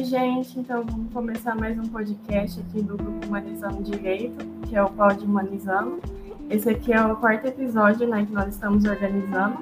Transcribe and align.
Oi, 0.00 0.04
gente. 0.06 0.58
Então, 0.58 0.82
vamos 0.82 1.12
começar 1.12 1.54
mais 1.54 1.78
um 1.78 1.82
podcast 1.82 2.58
aqui 2.58 2.80
do 2.80 2.96
Grupo 2.96 3.26
Humanizando 3.26 3.82
Direito, 3.82 4.46
que 4.66 4.74
é 4.74 4.82
o 4.82 4.88
Pod 4.88 5.22
Humanizando. 5.22 6.00
Esse 6.48 6.70
aqui 6.70 6.90
é 6.90 7.04
o 7.04 7.14
quarto 7.16 7.46
episódio 7.46 8.08
né, 8.08 8.24
que 8.24 8.32
nós 8.32 8.48
estamos 8.48 8.86
organizando. 8.86 9.58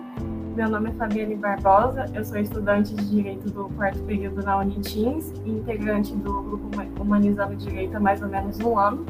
Meu 0.54 0.68
nome 0.68 0.90
é 0.90 0.93
Fabiane 0.93 1.35
Barbosa, 1.35 2.09
eu 2.14 2.25
sou 2.25 2.39
estudante 2.39 2.95
de 2.95 3.11
Direito 3.11 3.50
do 3.50 3.68
quarto 3.71 3.98
período 4.04 4.40
na 4.45 4.59
Unitins 4.59 5.32
e 5.45 5.50
integrante 5.50 6.14
do 6.14 6.41
Grupo 6.41 6.70
Humanizando 7.02 7.57
Direito 7.57 7.96
há 7.96 8.00
mais 8.00 8.23
ou 8.23 8.29
menos 8.29 8.61
um 8.61 8.79
ano. 8.79 9.05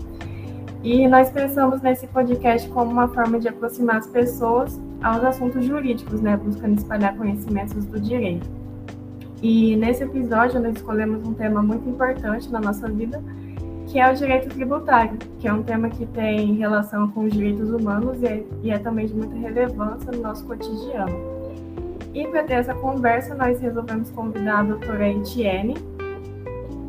E 0.83 1.07
nós 1.07 1.31
pensamos 1.31 1.83
nesse 1.83 2.07
podcast 2.07 2.67
como 2.71 2.91
uma 2.91 3.09
forma 3.09 3.39
de 3.39 3.49
aproximar 3.49 3.97
as 3.97 4.07
pessoas 4.07 4.81
aos 5.03 5.23
assuntos 5.23 5.63
jurídicos, 5.63 6.23
né, 6.23 6.39
buscando 6.39 6.79
espalhar 6.79 7.15
conhecimentos 7.19 7.85
do 7.85 8.01
direito. 8.01 8.58
E 9.43 9.77
nesse 9.77 10.03
episódio 10.03 10.61
nós 10.61 10.77
escolhemos 10.77 11.27
um 11.27 11.33
tema 11.33 11.63
muito 11.63 11.89
importante 11.89 12.51
na 12.51 12.61
nossa 12.61 12.89
vida, 12.89 13.23
que 13.87 13.99
é 13.99 14.11
o 14.11 14.15
direito 14.15 14.49
tributário, 14.49 15.17
que 15.39 15.47
é 15.47 15.53
um 15.53 15.63
tema 15.63 15.89
que 15.89 16.05
tem 16.07 16.55
relação 16.57 17.09
com 17.11 17.25
os 17.25 17.33
direitos 17.33 17.71
humanos 17.71 18.21
e 18.21 18.27
é, 18.27 18.45
e 18.63 18.71
é 18.71 18.79
também 18.79 19.07
de 19.07 19.15
muita 19.15 19.37
relevância 19.37 20.11
no 20.11 20.21
nosso 20.21 20.45
cotidiano. 20.45 21.15
E 22.13 22.27
para 22.27 22.43
ter 22.43 22.55
essa 22.55 22.75
conversa, 22.75 23.35
nós 23.35 23.61
resolvemos 23.61 24.11
convidar 24.11 24.61
a 24.61 24.63
doutora 24.65 25.09
Etienne, 25.09 25.77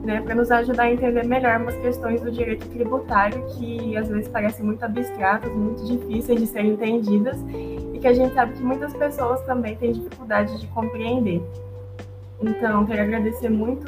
né, 0.04 0.22
para 0.22 0.34
nos 0.34 0.50
ajudar 0.50 0.84
a 0.84 0.92
entender 0.92 1.26
melhor 1.26 1.62
umas 1.62 1.76
questões 1.76 2.22
do 2.22 2.32
direito 2.32 2.66
tributário 2.70 3.46
que 3.50 3.96
às 3.96 4.08
vezes 4.08 4.28
parecem 4.28 4.66
muito 4.66 4.84
abstratas, 4.84 5.52
muito 5.54 5.86
difíceis 5.86 6.40
de 6.40 6.48
serem 6.48 6.72
entendidas 6.72 7.38
e 7.94 8.00
que 8.00 8.08
a 8.08 8.14
gente 8.14 8.34
sabe 8.34 8.54
que 8.54 8.64
muitas 8.64 8.94
pessoas 8.94 9.42
também 9.44 9.76
têm 9.76 9.92
dificuldade 9.92 10.60
de 10.60 10.68
compreender. 10.68 11.42
Então, 12.42 12.86
quero 12.86 13.02
agradecer 13.02 13.50
muito 13.50 13.86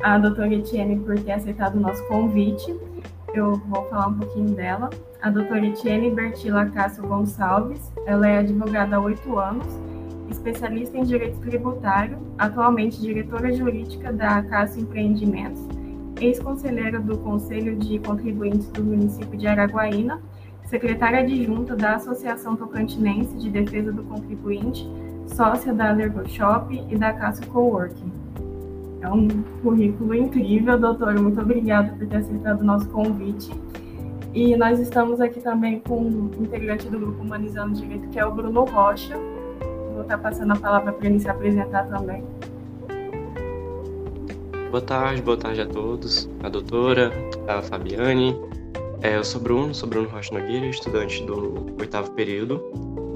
a 0.00 0.16
doutora 0.18 0.54
Etienne 0.54 1.00
por 1.00 1.18
ter 1.18 1.32
aceitado 1.32 1.76
o 1.76 1.80
nosso 1.80 2.06
convite. 2.06 2.74
Eu 3.34 3.56
vou 3.56 3.84
falar 3.86 4.08
um 4.08 4.14
pouquinho 4.14 4.54
dela. 4.54 4.90
A 5.20 5.30
doutora 5.30 5.66
Etienne 5.66 6.10
Bertila 6.10 6.66
Cássio 6.66 7.06
Gonçalves, 7.06 7.92
ela 8.06 8.28
é 8.28 8.38
advogada 8.38 8.96
há 8.96 9.00
oito 9.00 9.38
anos, 9.38 9.66
especialista 10.30 10.96
em 10.96 11.04
direito 11.04 11.40
tributário, 11.40 12.18
atualmente 12.38 13.00
diretora 13.00 13.52
jurídica 13.52 14.12
da 14.12 14.42
Cássio 14.42 14.82
Empreendimentos, 14.82 15.62
ex-conselheira 16.20 17.00
do 17.00 17.18
Conselho 17.18 17.76
de 17.76 17.98
Contribuintes 17.98 18.68
do 18.68 18.82
município 18.82 19.38
de 19.38 19.46
Araguaína, 19.46 20.20
secretária 20.66 21.20
adjunta 21.20 21.76
da 21.76 21.96
Associação 21.96 22.56
Tocantinense 22.56 23.36
de 23.36 23.50
Defesa 23.50 23.92
do 23.92 24.02
Contribuinte, 24.04 24.88
sócia 25.26 25.72
da 25.72 25.92
Lergo 25.92 26.28
Shop 26.28 26.84
e 26.88 26.96
da 26.96 27.12
Cássio 27.12 27.46
Coworking. 27.48 28.12
É 29.00 29.08
um 29.08 29.28
currículo 29.62 30.14
incrível, 30.14 30.78
doutora. 30.78 31.20
Muito 31.20 31.40
obrigada 31.40 31.92
por 31.98 32.06
ter 32.06 32.16
aceitado 32.16 32.60
o 32.60 32.64
nosso 32.64 32.88
convite. 32.88 33.50
E 34.32 34.56
nós 34.56 34.78
estamos 34.78 35.20
aqui 35.20 35.40
também 35.40 35.80
com 35.80 35.98
um 35.98 36.30
integrante 36.40 36.88
do 36.88 36.98
grupo 36.98 37.22
Humanizando 37.22 37.74
Direito, 37.74 38.08
que 38.08 38.18
é 38.18 38.24
o 38.24 38.30
Bruno 38.32 38.64
Rocha. 38.64 39.18
Vou 39.92 40.02
estar 40.02 40.18
passando 40.18 40.52
a 40.52 40.56
palavra 40.56 40.92
para 40.92 41.06
ele 41.06 41.18
se 41.18 41.28
apresentar 41.28 41.86
também. 41.88 42.24
Boa 44.70 44.80
tarde, 44.80 45.20
boa 45.20 45.36
tarde 45.36 45.60
a 45.60 45.66
todos. 45.66 46.30
A 46.42 46.48
doutora, 46.48 47.12
a 47.48 47.60
Fabiane. 47.60 48.34
É, 49.02 49.16
eu 49.16 49.24
sou 49.24 49.40
Bruno, 49.40 49.74
sou 49.74 49.88
Bruno 49.88 50.08
Rocha 50.08 50.32
Nogueira, 50.32 50.64
estudante 50.64 51.24
do 51.24 51.66
oitavo 51.78 52.12
período 52.12 52.62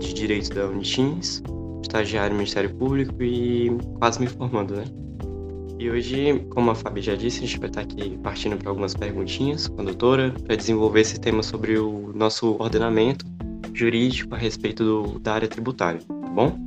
de 0.01 0.13
Direito 0.13 0.53
da 0.53 0.67
Unitins 0.67 1.43
estagiário 1.87 2.31
no 2.31 2.39
Ministério 2.39 2.75
Público 2.75 3.23
e 3.23 3.71
quase 3.99 4.21
me 4.21 4.27
formando, 4.27 4.77
né? 4.77 4.85
E 5.79 5.91
hoje, 5.91 6.45
como 6.51 6.71
a 6.71 6.75
Fabi 6.75 7.03
já 7.03 7.15
disse, 7.15 7.39
a 7.39 7.47
gente 7.47 7.59
vai 7.59 7.69
estar 7.69 7.83
aqui 7.83 8.19
partindo 8.23 8.57
para 8.57 8.71
algumas 8.71 8.95
perguntinhas 8.95 9.69
com 9.69 9.83
a 9.83 9.85
doutora 9.85 10.35
para 10.45 10.57
desenvolver 10.57 11.01
esse 11.01 11.21
tema 11.21 11.43
sobre 11.43 11.79
o 11.79 12.13
nosso 12.15 12.57
ordenamento 12.59 13.27
jurídico 13.75 14.35
a 14.35 14.39
respeito 14.39 14.83
do, 14.83 15.19
da 15.19 15.35
área 15.35 15.49
tributária, 15.49 16.01
tá 16.01 16.29
bom? 16.31 16.59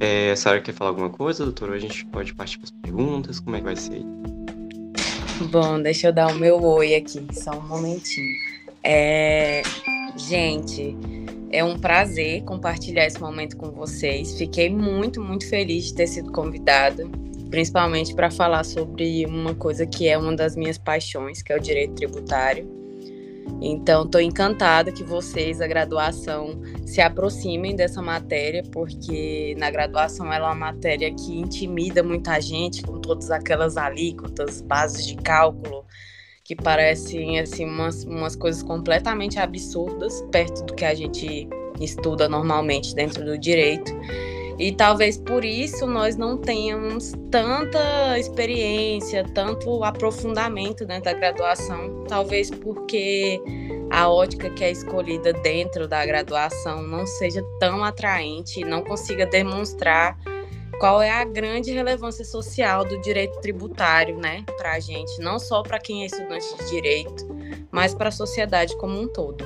É, 0.00 0.30
a 0.30 0.36
senhora 0.36 0.60
quer 0.62 0.72
falar 0.72 0.90
alguma 0.90 1.10
coisa, 1.10 1.44
doutora? 1.44 1.74
A 1.74 1.78
gente 1.78 2.06
pode 2.06 2.34
partir 2.34 2.56
para 2.56 2.64
as 2.64 2.70
perguntas, 2.70 3.38
como 3.38 3.56
é 3.56 3.58
que 3.58 3.64
vai 3.66 3.76
ser? 3.76 4.02
Bom, 5.50 5.80
deixa 5.82 6.08
eu 6.08 6.12
dar 6.12 6.28
o 6.28 6.34
meu 6.34 6.62
oi 6.62 6.94
aqui, 6.94 7.26
só 7.32 7.50
um 7.50 7.68
momentinho. 7.68 8.34
É... 8.82 9.62
Gente, 10.16 10.96
é 11.50 11.64
um 11.64 11.78
prazer 11.78 12.42
compartilhar 12.44 13.06
esse 13.06 13.20
momento 13.20 13.56
com 13.56 13.70
vocês. 13.70 14.38
Fiquei 14.38 14.70
muito, 14.70 15.20
muito 15.20 15.48
feliz 15.48 15.86
de 15.86 15.94
ter 15.94 16.06
sido 16.06 16.30
convidada, 16.30 17.08
principalmente 17.50 18.14
para 18.14 18.30
falar 18.30 18.64
sobre 18.64 19.26
uma 19.26 19.54
coisa 19.54 19.84
que 19.84 20.08
é 20.08 20.16
uma 20.16 20.34
das 20.34 20.54
minhas 20.54 20.78
paixões, 20.78 21.42
que 21.42 21.52
é 21.52 21.56
o 21.56 21.60
direito 21.60 21.94
tributário. 21.94 22.78
Então, 23.60 24.04
estou 24.04 24.20
encantada 24.20 24.92
que 24.92 25.02
vocês, 25.02 25.58
da 25.58 25.66
graduação, 25.66 26.60
se 26.86 27.00
aproximem 27.00 27.74
dessa 27.74 28.00
matéria, 28.00 28.62
porque 28.70 29.56
na 29.58 29.70
graduação 29.70 30.32
ela 30.32 30.46
é 30.46 30.50
uma 30.50 30.72
matéria 30.72 31.12
que 31.12 31.38
intimida 31.38 32.02
muita 32.02 32.40
gente, 32.40 32.82
com 32.82 33.00
todas 33.00 33.30
aquelas 33.30 33.76
alíquotas, 33.76 34.62
bases 34.62 35.04
de 35.06 35.16
cálculo, 35.16 35.84
que 36.50 36.56
parecem 36.56 37.38
assim 37.38 37.64
umas, 37.64 38.02
umas 38.02 38.34
coisas 38.34 38.60
completamente 38.60 39.38
absurdas 39.38 40.20
perto 40.32 40.64
do 40.64 40.74
que 40.74 40.84
a 40.84 40.92
gente 40.92 41.48
estuda 41.80 42.28
normalmente 42.28 42.92
dentro 42.92 43.24
do 43.24 43.38
direito. 43.38 43.92
E 44.58 44.72
talvez 44.72 45.16
por 45.16 45.44
isso 45.44 45.86
nós 45.86 46.16
não 46.16 46.36
tenhamos 46.36 47.12
tanta 47.30 48.18
experiência, 48.18 49.22
tanto 49.32 49.84
aprofundamento 49.84 50.84
dentro 50.84 51.04
da 51.04 51.12
graduação, 51.12 52.02
talvez 52.08 52.50
porque 52.50 53.40
a 53.88 54.10
ótica 54.10 54.50
que 54.50 54.64
é 54.64 54.72
escolhida 54.72 55.32
dentro 55.32 55.86
da 55.86 56.04
graduação 56.04 56.82
não 56.82 57.06
seja 57.06 57.44
tão 57.60 57.84
atraente 57.84 58.64
não 58.64 58.82
consiga 58.82 59.24
demonstrar 59.24 60.18
qual 60.80 61.02
é 61.02 61.10
a 61.10 61.24
grande 61.24 61.70
relevância 61.70 62.24
social 62.24 62.86
do 62.86 62.98
direito 63.02 63.38
tributário, 63.42 64.16
né, 64.16 64.42
para 64.56 64.72
a 64.72 64.80
gente, 64.80 65.20
não 65.20 65.38
só 65.38 65.62
para 65.62 65.78
quem 65.78 66.04
é 66.04 66.06
estudante 66.06 66.56
de 66.56 66.70
direito, 66.70 67.28
mas 67.70 67.94
para 67.94 68.08
a 68.08 68.10
sociedade 68.10 68.74
como 68.78 68.98
um 68.98 69.06
todo. 69.06 69.44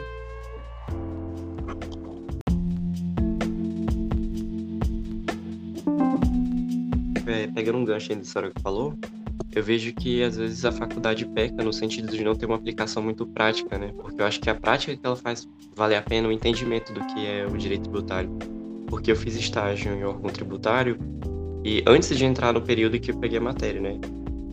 É, 7.27 7.49
pegando 7.53 7.78
um 7.78 7.84
gancho 7.84 8.12
aí 8.12 8.16
da 8.16 8.22
história 8.22 8.53
que 8.55 8.62
falou, 8.62 8.95
eu 9.53 9.62
vejo 9.62 9.93
que 9.93 10.22
às 10.22 10.37
vezes 10.37 10.65
a 10.65 10.71
faculdade 10.71 11.27
peca 11.27 11.65
no 11.65 11.72
sentido 11.72 12.12
de 12.12 12.22
não 12.22 12.37
ter 12.37 12.47
uma 12.47 12.55
aplicação 12.55 13.03
muito 13.03 13.27
prática, 13.27 13.77
né? 13.77 13.93
Porque 13.97 14.22
eu 14.22 14.27
acho 14.27 14.41
que 14.41 14.49
a 14.49 14.55
prática 14.55 14.97
que 14.97 15.05
ela 15.05 15.16
faz 15.16 15.49
vale 15.75 15.97
a 15.97 16.03
pena 16.03 16.28
o 16.28 16.33
entendimento 16.33 16.93
do 16.93 17.05
que 17.06 17.27
é 17.27 17.45
o 17.45 17.56
direito 17.56 17.83
tributário 17.91 18.31
porque 18.87 19.11
eu 19.11 19.17
fiz 19.17 19.34
estágio 19.34 19.93
em 19.93 20.05
órgão 20.05 20.31
tributário 20.31 20.99
e 21.65 21.83
antes 21.87 22.17
de 22.17 22.25
entrar 22.25 22.53
no 22.53 22.61
período 22.61 22.99
que 22.99 23.11
eu 23.11 23.17
peguei 23.17 23.39
a 23.39 23.41
matéria, 23.41 23.81
né? 23.81 23.99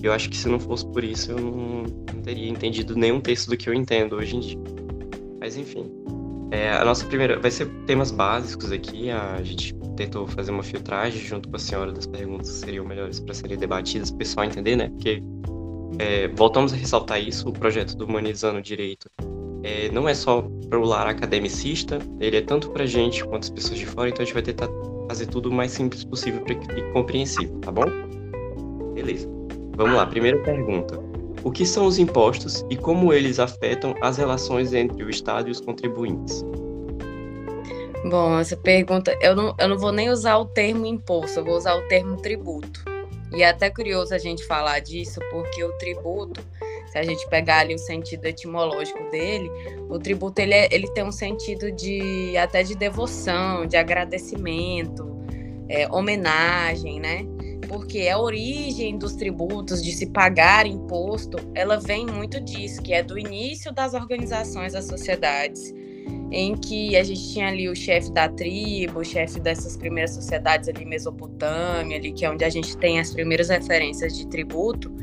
Eu 0.02 0.12
acho 0.12 0.30
que 0.30 0.38
se 0.38 0.48
não 0.48 0.60
fosse 0.60 0.86
por 0.88 1.04
isso 1.04 1.32
eu 1.32 1.40
não, 1.40 1.84
não 2.14 2.22
teria 2.24 2.50
entendido 2.50 2.96
nenhum 2.96 3.20
texto 3.20 3.50
do 3.50 3.58
que 3.58 3.70
eu 3.70 3.74
entendo 3.74 4.16
hoje 4.16 4.36
em 4.36 4.40
dia. 4.40 4.60
Mas 5.40 5.58
enfim, 5.58 5.92
é, 6.52 6.72
a 6.72 6.84
nossa 6.84 7.06
primeira 7.06 7.40
vai 7.40 7.52
ser 7.52 7.68
temas 7.86 8.12
básicos 8.12 8.72
aqui. 8.72 9.10
A 9.10 9.42
gente 9.44 9.74
tentou 9.96 10.28
fazer 10.28 10.52
uma 10.52 10.64
filtragem 10.64 11.22
junto 11.22 11.50
com 11.50 11.56
a 11.56 11.60
senhora 11.60 11.92
das 11.92 12.06
perguntas 12.06 12.50
que 12.50 12.66
seriam 12.66 12.86
melhores 12.86 13.20
para 13.20 13.34
serem 13.34 13.58
debatidas, 13.58 14.10
para 14.10 14.16
o 14.16 14.20
pessoal 14.20 14.46
entender, 14.46 14.76
né? 14.76 14.90
Porque 14.90 15.22
é, 16.00 16.28
voltamos 16.30 16.74
a 16.74 16.76
ressaltar 16.76 17.22
isso, 17.22 17.48
o 17.50 17.54
projeto 17.54 17.96
do 17.96 18.06
Humanizando 18.06 18.62
Direito 18.62 19.10
é, 19.72 19.90
não 19.92 20.08
é 20.08 20.14
só 20.14 20.44
para 20.70 20.80
o 20.80 20.84
lar 20.84 21.08
academicista, 21.08 22.00
ele 22.20 22.38
é 22.38 22.42
tanto 22.42 22.70
para 22.70 22.86
gente 22.86 23.24
quanto 23.24 23.44
as 23.44 23.50
pessoas 23.50 23.80
de 23.80 23.86
fora, 23.86 24.10
então 24.10 24.22
a 24.22 24.26
gente 24.26 24.34
vai 24.34 24.44
tentar 24.44 24.68
fazer 25.08 25.28
tudo 25.28 25.50
o 25.50 25.54
mais 25.54 25.72
simples 25.72 26.04
possível 26.04 26.44
fique 26.46 26.82
compreensível, 26.92 27.58
tá 27.60 27.72
bom? 27.72 27.86
Beleza. 28.94 29.28
Vamos 29.76 29.96
lá, 29.96 30.06
primeira 30.06 30.38
pergunta. 30.40 31.00
O 31.44 31.52
que 31.52 31.66
são 31.66 31.86
os 31.86 31.98
impostos 31.98 32.66
e 32.70 32.76
como 32.76 33.14
eles 33.14 33.40
afetam 33.40 33.96
as 34.02 34.18
relações 34.18 34.74
entre 34.74 35.04
o 35.04 35.10
Estado 35.10 35.48
e 35.48 35.52
os 35.52 35.60
contribuintes? 35.60 36.46
Bom, 38.06 38.38
essa 38.38 38.58
pergunta, 38.58 39.18
eu 39.22 39.36
não, 39.36 39.56
eu 39.58 39.70
não 39.70 39.78
vou 39.78 39.92
nem 39.92 40.10
usar 40.10 40.38
o 40.38 40.46
termo 40.46 40.86
imposto, 40.86 41.40
eu 41.40 41.46
vou 41.46 41.56
usar 41.56 41.76
o 41.76 41.88
termo 41.88 42.18
tributo. 42.18 42.84
E 43.34 43.44
é 43.44 43.50
até 43.50 43.70
curioso 43.70 44.14
a 44.14 44.18
gente 44.18 44.46
falar 44.46 44.80
disso, 44.80 45.20
porque 45.32 45.64
o 45.64 45.72
tributo 45.78 46.42
se 46.92 46.98
a 46.98 47.04
gente 47.04 47.26
pegar 47.30 47.60
ali 47.60 47.74
o 47.74 47.80
sentido 47.80 48.26
etimológico 48.26 49.10
dele, 49.10 49.50
o 49.90 49.98
tributo 49.98 50.42
ele, 50.42 50.54
é, 50.54 50.68
ele 50.70 50.90
tem 50.90 51.06
um 51.06 51.12
sentido 51.12 51.72
de 51.72 52.36
até 52.36 52.64
de 52.64 52.76
devoção, 52.76 53.66
de 53.66 53.78
agradecimento, 53.78 55.10
é, 55.70 55.88
homenagem, 55.90 57.00
né? 57.00 57.26
Porque 57.70 58.10
a 58.10 58.20
origem 58.20 58.98
dos 58.98 59.16
tributos, 59.16 59.82
de 59.82 59.94
se 59.94 60.08
pagar 60.08 60.66
imposto, 60.66 61.38
ela 61.56 61.78
vem 61.78 62.06
muito 62.06 62.42
disso, 62.42 62.82
que 62.82 62.94
é 62.94 63.02
do 63.02 63.18
início 63.18 63.72
das 63.72 63.94
organizações 63.94 64.74
das 64.74 64.84
sociedades, 64.84 65.74
em 66.30 66.58
que 66.58 66.98
a 66.98 67.04
gente 67.04 67.32
tinha 67.32 67.48
ali 67.48 67.70
o 67.70 67.76
chefe 67.76 68.12
da 68.12 68.28
tribo, 68.28 69.00
o 69.00 69.06
chefe 69.06 69.40
dessas 69.40 69.78
primeiras 69.78 70.14
sociedades 70.14 70.68
ali 70.68 70.84
Mesopotâmia, 70.84 71.96
ali 71.96 72.12
que 72.12 72.26
é 72.26 72.30
onde 72.30 72.44
a 72.44 72.50
gente 72.50 72.76
tem 72.76 73.00
as 73.00 73.14
primeiras 73.14 73.48
referências 73.48 74.18
de 74.18 74.28
tributo, 74.28 74.94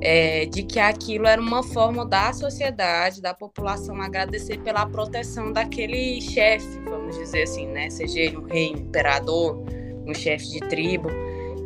é, 0.00 0.46
de 0.46 0.62
que 0.62 0.78
aquilo 0.78 1.26
era 1.26 1.40
uma 1.40 1.62
forma 1.62 2.06
da 2.06 2.32
sociedade, 2.32 3.20
da 3.20 3.34
população 3.34 4.00
agradecer 4.00 4.58
pela 4.58 4.86
proteção 4.86 5.52
daquele 5.52 6.20
chefe, 6.20 6.80
vamos 6.84 7.16
dizer 7.16 7.42
assim, 7.42 7.66
né? 7.66 7.90
Seja 7.90 8.20
ele 8.20 8.38
um 8.38 8.44
rei, 8.44 8.72
um 8.74 8.78
imperador, 8.78 9.62
um 10.06 10.14
chefe 10.14 10.48
de 10.52 10.60
tribo, 10.60 11.08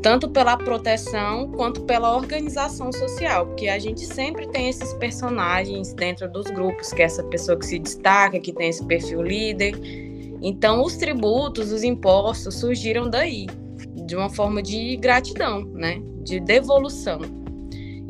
tanto 0.02 0.28
pela 0.28 0.56
proteção 0.56 1.50
quanto 1.52 1.82
pela 1.82 2.14
organização 2.16 2.92
social, 2.92 3.46
porque 3.46 3.68
a 3.68 3.78
gente 3.78 4.04
sempre 4.04 4.48
tem 4.48 4.68
esses 4.68 4.92
personagens 4.94 5.94
dentro 5.94 6.30
dos 6.30 6.46
grupos, 6.46 6.92
que 6.92 7.02
é 7.02 7.04
essa 7.04 7.22
pessoa 7.24 7.56
que 7.56 7.66
se 7.66 7.78
destaca, 7.78 8.40
que 8.40 8.52
tem 8.52 8.68
esse 8.68 8.84
perfil 8.84 9.22
líder. 9.22 9.78
Então, 10.42 10.82
os 10.82 10.96
tributos, 10.96 11.70
os 11.70 11.84
impostos 11.84 12.56
surgiram 12.56 13.08
daí, 13.08 13.46
de 14.04 14.16
uma 14.16 14.28
forma 14.28 14.60
de 14.60 14.96
gratidão, 14.96 15.64
né? 15.64 16.02
De 16.22 16.40
devolução. 16.40 17.43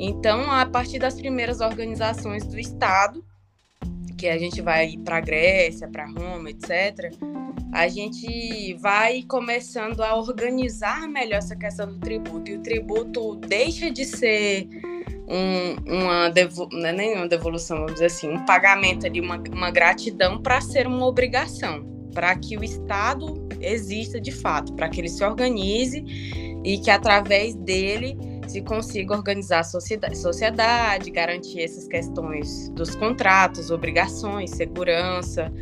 Então, 0.06 0.50
a 0.50 0.66
partir 0.66 0.98
das 0.98 1.14
primeiras 1.14 1.60
organizações 1.60 2.44
do 2.44 2.58
Estado, 2.58 3.24
que 4.18 4.28
a 4.28 4.36
gente 4.36 4.60
vai 4.60 4.98
para 5.02 5.16
a 5.16 5.20
Grécia, 5.20 5.88
para 5.88 6.04
Roma, 6.06 6.50
etc., 6.50 7.10
a 7.72 7.88
gente 7.88 8.74
vai 8.74 9.22
começando 9.22 10.02
a 10.02 10.14
organizar 10.14 11.08
melhor 11.08 11.38
essa 11.38 11.56
questão 11.56 11.86
do 11.86 11.98
tributo. 11.98 12.50
E 12.50 12.56
o 12.56 12.62
tributo 12.62 13.36
deixa 13.36 13.90
de 13.90 14.04
ser 14.04 14.68
um, 15.26 15.76
uma, 15.86 16.28
devo, 16.28 16.68
não 16.70 16.86
é 16.86 16.92
nem 16.92 17.16
uma 17.16 17.26
devolução, 17.26 17.78
vamos 17.78 17.94
dizer 17.94 18.06
assim, 18.06 18.28
um 18.28 18.44
pagamento 18.44 19.06
ali, 19.06 19.22
uma, 19.22 19.42
uma 19.52 19.70
gratidão 19.70 20.40
para 20.40 20.60
ser 20.60 20.86
uma 20.86 21.06
obrigação, 21.06 21.82
para 22.12 22.36
que 22.36 22.58
o 22.58 22.62
Estado 22.62 23.48
exista 23.58 24.20
de 24.20 24.30
fato, 24.30 24.74
para 24.74 24.90
que 24.90 25.00
ele 25.00 25.08
se 25.08 25.24
organize 25.24 26.04
e 26.62 26.78
que 26.78 26.90
através 26.90 27.54
dele 27.54 28.18
se 28.50 28.61
consiga 28.62 29.14
organizar 29.14 29.61
a 29.61 29.64
sociedade, 29.64 30.17
sociedade, 30.17 31.11
garantir 31.11 31.62
essas 31.62 31.87
questões 31.87 32.69
dos 32.70 32.94
contratos, 32.94 33.70
obrigações, 33.70 34.50
segurança. 34.50 35.52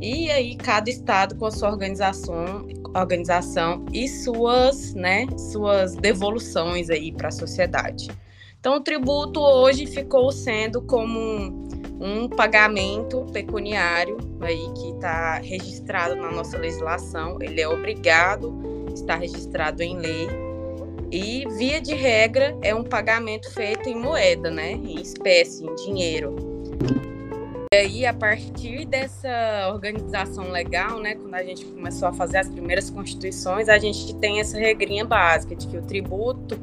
E 0.00 0.30
aí 0.30 0.56
cada 0.56 0.88
estado 0.88 1.36
com 1.36 1.46
a 1.46 1.50
sua 1.50 1.70
organização, 1.70 2.66
organização 2.94 3.84
e 3.92 4.08
suas, 4.08 4.94
né, 4.94 5.26
suas 5.52 5.94
devoluções 5.94 6.88
aí 6.90 7.12
para 7.12 7.28
a 7.28 7.32
sociedade. 7.32 8.10
Então 8.58 8.76
o 8.76 8.80
tributo 8.80 9.40
hoje 9.40 9.86
ficou 9.86 10.30
sendo 10.32 10.82
como 10.82 11.18
um, 11.18 11.68
um 12.00 12.28
pagamento 12.28 13.26
pecuniário 13.32 14.18
aí 14.40 14.70
que 14.74 14.90
está 14.90 15.38
registrado 15.38 16.16
na 16.16 16.30
nossa 16.30 16.58
legislação. 16.58 17.38
Ele 17.40 17.60
é 17.60 17.68
obrigado, 17.68 18.54
está 18.94 19.16
registrado 19.16 19.82
em 19.82 19.98
lei 19.98 20.49
e, 21.10 21.44
via 21.56 21.80
de 21.80 21.94
regra, 21.94 22.56
é 22.62 22.74
um 22.74 22.84
pagamento 22.84 23.50
feito 23.52 23.88
em 23.88 23.96
moeda, 23.96 24.50
né? 24.50 24.72
Em 24.72 25.00
espécie, 25.00 25.64
em 25.64 25.74
dinheiro. 25.74 26.36
E 27.72 27.76
aí, 27.76 28.06
a 28.06 28.12
partir 28.12 28.84
dessa 28.84 29.70
organização 29.72 30.50
legal, 30.50 30.98
né, 30.98 31.14
quando 31.14 31.34
a 31.34 31.42
gente 31.44 31.64
começou 31.64 32.08
a 32.08 32.12
fazer 32.12 32.38
as 32.38 32.48
primeiras 32.48 32.90
constituições, 32.90 33.68
a 33.68 33.78
gente 33.78 34.12
tem 34.16 34.40
essa 34.40 34.58
regrinha 34.58 35.04
básica 35.04 35.54
de 35.54 35.68
que 35.68 35.76
o 35.76 35.82
tributo 35.82 36.58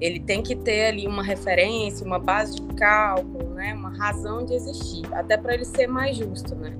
ele 0.00 0.20
tem 0.20 0.42
que 0.42 0.54
ter 0.54 0.86
ali 0.86 1.06
uma 1.06 1.22
referência, 1.22 2.06
uma 2.06 2.18
base 2.18 2.56
de 2.56 2.74
cálculo, 2.74 3.54
né, 3.54 3.74
uma 3.74 3.90
razão 3.90 4.44
de 4.44 4.54
existir, 4.54 5.02
até 5.14 5.36
para 5.36 5.54
ele 5.54 5.64
ser 5.64 5.86
mais 5.86 6.16
justo, 6.16 6.54
né? 6.54 6.74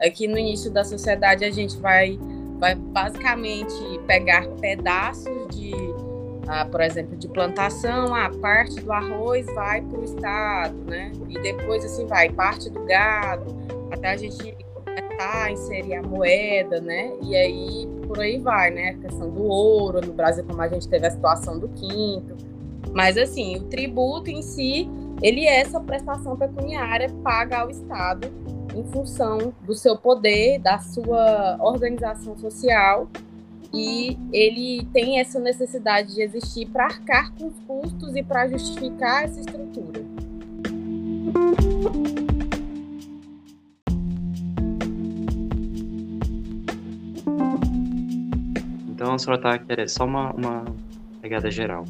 Aqui 0.00 0.26
no 0.26 0.38
início 0.38 0.70
da 0.70 0.84
sociedade 0.84 1.44
a 1.44 1.50
gente 1.50 1.76
vai, 1.78 2.18
vai 2.58 2.74
basicamente 2.74 3.74
pegar 4.06 4.46
pedaços 4.60 5.48
de 5.48 5.72
ah, 6.48 6.64
por 6.64 6.80
exemplo, 6.80 7.14
de 7.14 7.28
plantação, 7.28 8.14
a 8.14 8.30
parte 8.30 8.80
do 8.80 8.90
arroz 8.90 9.44
vai 9.54 9.82
para 9.82 9.98
o 9.98 10.04
estado, 10.04 10.76
né? 10.86 11.12
E 11.28 11.38
depois 11.40 11.84
assim 11.84 12.06
vai 12.06 12.30
parte 12.30 12.70
do 12.70 12.84
gado, 12.84 13.54
até 13.90 14.12
a 14.12 14.16
gente 14.16 14.56
começar 14.72 15.44
a 15.44 15.52
inserir 15.52 15.96
a 15.96 16.02
moeda, 16.02 16.80
né? 16.80 17.12
E 17.22 17.36
aí 17.36 17.86
por 18.06 18.18
aí 18.18 18.38
vai, 18.38 18.70
né? 18.70 18.90
A 18.90 18.94
questão 18.94 19.28
do 19.28 19.44
ouro 19.44 20.00
no 20.00 20.14
Brasil, 20.14 20.42
como 20.42 20.62
a 20.62 20.68
gente 20.68 20.88
teve 20.88 21.06
a 21.06 21.10
situação 21.10 21.58
do 21.58 21.68
quinto. 21.68 22.34
Mas 22.94 23.18
assim, 23.18 23.56
o 23.56 23.64
tributo 23.64 24.30
em 24.30 24.40
si, 24.40 24.88
ele 25.20 25.44
é 25.44 25.60
essa 25.60 25.78
prestação 25.78 26.34
pecuniária 26.34 27.10
paga 27.22 27.58
ao 27.58 27.70
Estado 27.70 28.26
em 28.74 28.84
função 28.84 29.52
do 29.66 29.74
seu 29.74 29.98
poder, 29.98 30.60
da 30.60 30.78
sua 30.78 31.58
organização 31.60 32.38
social 32.38 33.06
e 33.72 34.16
ele 34.32 34.86
tem 34.92 35.20
essa 35.20 35.38
necessidade 35.38 36.14
de 36.14 36.22
existir 36.22 36.66
para 36.66 36.84
arcar 36.84 37.32
com 37.34 37.48
os 37.48 37.58
custos 37.66 38.16
e 38.16 38.22
para 38.22 38.48
justificar 38.48 39.24
essa 39.24 39.40
estrutura. 39.40 40.02
Então 48.88 49.14
a 49.14 49.18
senhora 49.18 49.38
está 49.38 49.58
querendo 49.58 49.88
só 49.88 50.04
uma, 50.04 50.32
uma 50.32 50.64
pegada 51.20 51.50
geral. 51.50 51.84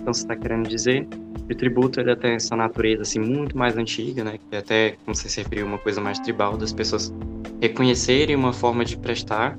Então 0.00 0.12
você 0.12 0.22
está 0.22 0.36
querendo 0.36 0.68
dizer 0.68 1.06
que 1.06 1.52
o 1.52 1.56
tributo 1.56 2.00
ele 2.00 2.14
tem 2.14 2.34
essa 2.34 2.54
natureza 2.54 3.02
assim 3.02 3.18
muito 3.18 3.56
mais 3.56 3.76
antiga, 3.76 4.22
né? 4.22 4.38
Que 4.48 4.56
até 4.56 4.96
como 5.04 5.14
você 5.14 5.28
se 5.28 5.42
referiu 5.42 5.66
uma 5.66 5.78
coisa 5.78 6.00
mais 6.00 6.18
tribal 6.18 6.56
das 6.56 6.72
pessoas 6.72 7.12
reconhecerem 7.60 8.36
uma 8.36 8.52
forma 8.52 8.84
de 8.84 8.96
prestar 8.96 9.58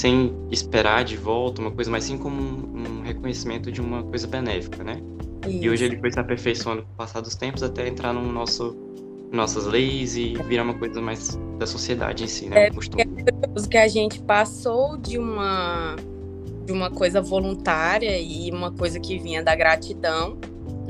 sem 0.00 0.34
esperar 0.50 1.04
de 1.04 1.14
volta 1.14 1.60
uma 1.60 1.70
coisa, 1.70 1.90
mas 1.90 2.04
sim 2.04 2.16
como 2.16 2.40
um, 2.40 3.00
um 3.00 3.02
reconhecimento 3.02 3.70
de 3.70 3.82
uma 3.82 4.02
coisa 4.02 4.26
benéfica, 4.26 4.82
né? 4.82 4.98
Isso. 5.46 5.62
E 5.62 5.68
hoje 5.68 5.84
ele 5.84 5.98
foi 5.98 6.10
se 6.10 6.18
aperfeiçoando 6.18 6.82
com 6.82 6.92
o 6.92 6.96
passar 6.96 7.20
dos 7.20 7.34
tempos 7.34 7.62
até 7.62 7.86
entrar 7.86 8.14
no 8.14 8.22
nosso 8.32 8.74
nossas 9.30 9.66
leis 9.66 10.16
e 10.16 10.34
virar 10.48 10.64
uma 10.64 10.74
coisa 10.74 11.00
mais 11.00 11.38
da 11.58 11.66
sociedade 11.66 12.24
em 12.24 12.26
si, 12.26 12.48
né? 12.48 12.66
É, 12.66 12.70
um 12.70 13.68
que 13.68 13.78
a 13.78 13.86
gente 13.86 14.20
passou 14.22 14.96
de 14.96 15.18
uma 15.18 15.96
de 16.64 16.72
uma 16.72 16.90
coisa 16.90 17.20
voluntária 17.20 18.18
e 18.18 18.50
uma 18.50 18.72
coisa 18.72 18.98
que 18.98 19.18
vinha 19.18 19.42
da 19.42 19.54
gratidão, 19.54 20.38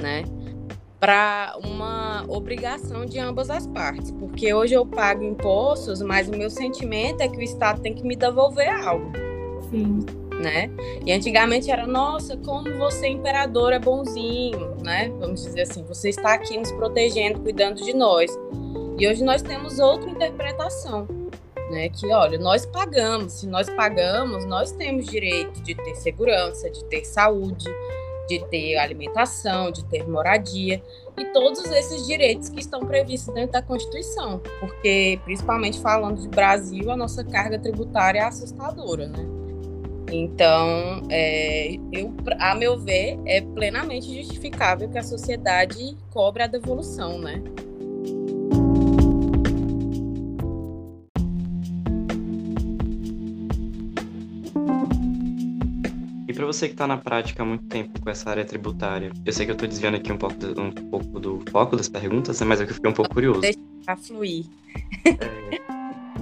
né? 0.00 0.22
Para 1.00 1.56
uma 1.64 2.26
obrigação 2.28 3.06
de 3.06 3.18
ambas 3.18 3.48
as 3.48 3.66
partes, 3.66 4.10
porque 4.10 4.52
hoje 4.52 4.74
eu 4.74 4.84
pago 4.84 5.24
impostos, 5.24 6.02
mas 6.02 6.28
o 6.28 6.32
meu 6.32 6.50
sentimento 6.50 7.22
é 7.22 7.28
que 7.28 7.38
o 7.38 7.42
Estado 7.42 7.80
tem 7.80 7.94
que 7.94 8.02
me 8.02 8.14
devolver 8.14 8.68
algo. 8.68 9.10
Sim. 9.70 10.04
Né? 10.38 10.70
E 11.04 11.12
antigamente 11.12 11.70
era, 11.70 11.86
nossa, 11.86 12.36
como 12.36 12.70
você, 12.78 13.08
imperador, 13.08 13.72
é 13.72 13.78
bonzinho, 13.78 14.74
né? 14.82 15.10
Vamos 15.18 15.42
dizer 15.42 15.62
assim, 15.62 15.84
você 15.84 16.08
está 16.08 16.34
aqui 16.34 16.56
nos 16.56 16.72
protegendo, 16.72 17.40
cuidando 17.40 17.82
de 17.82 17.92
nós. 17.92 18.30
E 18.98 19.06
hoje 19.06 19.22
nós 19.22 19.42
temos 19.42 19.78
outra 19.78 20.08
interpretação, 20.08 21.06
né? 21.70 21.90
Que, 21.90 22.10
olha, 22.10 22.38
nós 22.38 22.64
pagamos, 22.64 23.34
se 23.34 23.46
nós 23.46 23.68
pagamos, 23.68 24.46
nós 24.46 24.72
temos 24.72 25.06
direito 25.06 25.60
de 25.62 25.74
ter 25.74 25.94
segurança, 25.94 26.70
de 26.70 26.84
ter 26.86 27.04
saúde, 27.04 27.68
de 28.30 28.44
ter 28.48 28.76
alimentação, 28.76 29.72
de 29.72 29.84
ter 29.86 30.08
moradia 30.08 30.80
e 31.18 31.24
todos 31.26 31.64
esses 31.64 32.06
direitos 32.06 32.48
que 32.48 32.60
estão 32.60 32.80
previstos 32.80 33.34
dentro 33.34 33.52
da 33.52 33.62
Constituição, 33.62 34.40
porque 34.60 35.18
principalmente 35.24 35.80
falando 35.80 36.20
de 36.20 36.28
Brasil, 36.28 36.90
a 36.90 36.96
nossa 36.96 37.24
carga 37.24 37.58
tributária 37.58 38.20
é 38.20 38.22
assustadora, 38.22 39.08
né? 39.08 39.26
Então, 40.12 41.02
é, 41.08 41.74
eu, 41.92 42.12
a 42.38 42.54
meu 42.54 42.78
ver, 42.78 43.18
é 43.26 43.40
plenamente 43.40 44.16
justificável 44.16 44.88
que 44.88 44.98
a 44.98 45.02
sociedade 45.02 45.96
cobre 46.10 46.42
a 46.42 46.46
devolução, 46.46 47.18
né? 47.18 47.42
Você 56.52 56.66
que 56.66 56.74
está 56.74 56.86
na 56.86 56.96
prática 56.96 57.42
há 57.42 57.46
muito 57.46 57.64
tempo 57.66 58.00
com 58.00 58.10
essa 58.10 58.28
área 58.28 58.44
tributária, 58.44 59.12
eu 59.24 59.32
sei 59.32 59.46
que 59.46 59.52
eu 59.52 59.54
estou 59.54 59.68
desviando 59.68 59.96
aqui 59.96 60.12
um 60.12 60.16
pouco, 60.16 60.34
do, 60.34 60.60
um 60.60 60.70
pouco 60.70 61.20
do 61.20 61.44
foco 61.50 61.76
das 61.76 61.88
perguntas, 61.88 62.40
né, 62.40 62.46
mas 62.46 62.60
é 62.60 62.64
que 62.64 62.70
eu 62.70 62.74
fiquei 62.74 62.90
um 62.90 62.94
pouco 62.94 63.14
curioso. 63.14 63.40
Deixa 63.40 63.96
fluir. 63.96 64.46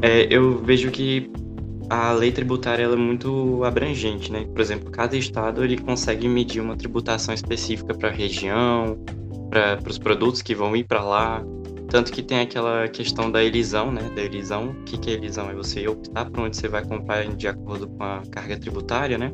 É, 0.02 0.22
é, 0.22 0.26
eu 0.30 0.58
vejo 0.58 0.90
que 0.90 1.30
a 1.88 2.12
lei 2.12 2.30
tributária 2.30 2.84
é 2.84 2.96
muito 2.96 3.64
abrangente, 3.64 4.30
né? 4.30 4.44
Por 4.44 4.60
exemplo, 4.60 4.90
cada 4.90 5.16
estado 5.16 5.64
ele 5.64 5.78
consegue 5.78 6.28
medir 6.28 6.60
uma 6.60 6.76
tributação 6.76 7.32
específica 7.32 7.94
para 7.94 8.10
a 8.10 8.12
região, 8.12 9.02
para 9.48 9.78
os 9.88 9.98
produtos 9.98 10.42
que 10.42 10.54
vão 10.54 10.76
ir 10.76 10.84
para 10.84 11.02
lá. 11.02 11.42
Tanto 11.88 12.12
que 12.12 12.22
tem 12.22 12.40
aquela 12.40 12.86
questão 12.88 13.30
da 13.30 13.42
elisão, 13.42 13.90
né? 13.90 14.02
Da 14.14 14.20
elisão. 14.20 14.72
O 14.72 14.84
que, 14.84 14.98
que 14.98 15.10
é 15.10 15.14
elisão? 15.14 15.48
É 15.48 15.54
você 15.54 15.88
optar 15.88 16.26
por 16.26 16.40
onde 16.40 16.58
você 16.58 16.68
vai 16.68 16.84
comprar 16.84 17.26
de 17.26 17.48
acordo 17.48 17.88
com 17.88 18.04
a 18.04 18.20
carga 18.30 18.58
tributária, 18.58 19.16
né? 19.16 19.32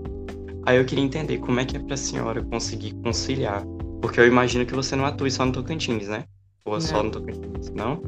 Aí 0.66 0.78
eu 0.78 0.84
queria 0.84 1.04
entender 1.04 1.38
como 1.38 1.60
é 1.60 1.64
que 1.64 1.76
é 1.76 1.80
para 1.80 1.94
a 1.94 1.96
senhora 1.96 2.42
conseguir 2.42 2.94
conciliar, 3.02 3.62
porque 4.00 4.18
eu 4.18 4.26
imagino 4.26 4.64
que 4.64 4.74
você 4.74 4.96
não 4.96 5.04
atue 5.04 5.30
só 5.30 5.44
no 5.44 5.52
Tocantins, 5.52 6.08
né? 6.08 6.24
Ou 6.64 6.74
não. 6.74 6.80
só 6.80 7.02
no 7.02 7.10
Tocantins, 7.10 7.70
não? 7.70 8.00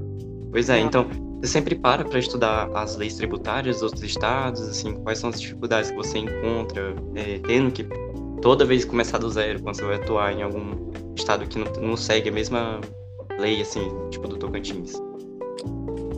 Pois 0.50 0.70
é, 0.70 0.80
não. 0.80 0.86
então 0.86 1.06
você 1.40 1.48
sempre 1.48 1.74
para 1.74 2.04
para 2.04 2.18
estudar 2.18 2.70
as 2.74 2.96
leis 2.96 3.14
tributárias 3.16 3.76
dos 3.76 3.82
outros 3.84 4.02
estados, 4.02 4.62
assim, 4.62 4.94
quais 5.02 5.18
são 5.18 5.30
as 5.30 5.40
dificuldades 5.40 5.90
que 5.90 5.96
você 5.96 6.18
encontra, 6.18 6.94
é, 7.14 7.38
tendo 7.40 7.70
que 7.70 7.86
toda 8.40 8.64
vez 8.64 8.84
começar 8.84 9.18
do 9.18 9.28
zero 9.28 9.62
quando 9.62 9.76
você 9.76 9.84
vai 9.84 9.96
atuar 9.96 10.32
em 10.32 10.42
algum 10.42 10.90
estado 11.14 11.46
que 11.46 11.58
não, 11.58 11.70
não 11.80 11.96
segue 11.96 12.30
a 12.30 12.32
mesma 12.32 12.80
lei, 13.38 13.60
assim, 13.60 13.90
tipo 14.10 14.28
do 14.28 14.36
Tocantins? 14.36 14.94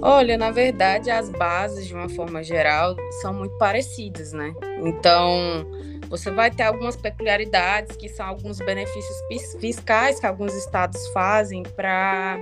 Olha, 0.01 0.39
na 0.39 0.53
verdade, 0.53 1.11
as 1.11 1.29
bases, 1.29 1.87
de 1.87 1.95
uma 1.95 2.09
forma 2.09 2.43
geral, 2.43 2.95
são 3.21 3.35
muito 3.35 3.57
parecidas, 3.59 4.33
né? 4.33 4.55
Então, 4.85 5.67
você 6.09 6.31
vai 6.31 6.51
ter 6.51 6.63
algumas 6.65 6.97
peculiaridades, 6.97 7.97
que 7.97 8.09
são 8.09 8.27
alguns 8.27 8.59
benefícios 8.59 9.17
fiscais 9.61 10.19
que 10.19 10.27
alguns 10.27 10.55
estados 10.55 11.07
fazem 11.09 11.63
para 11.63 12.39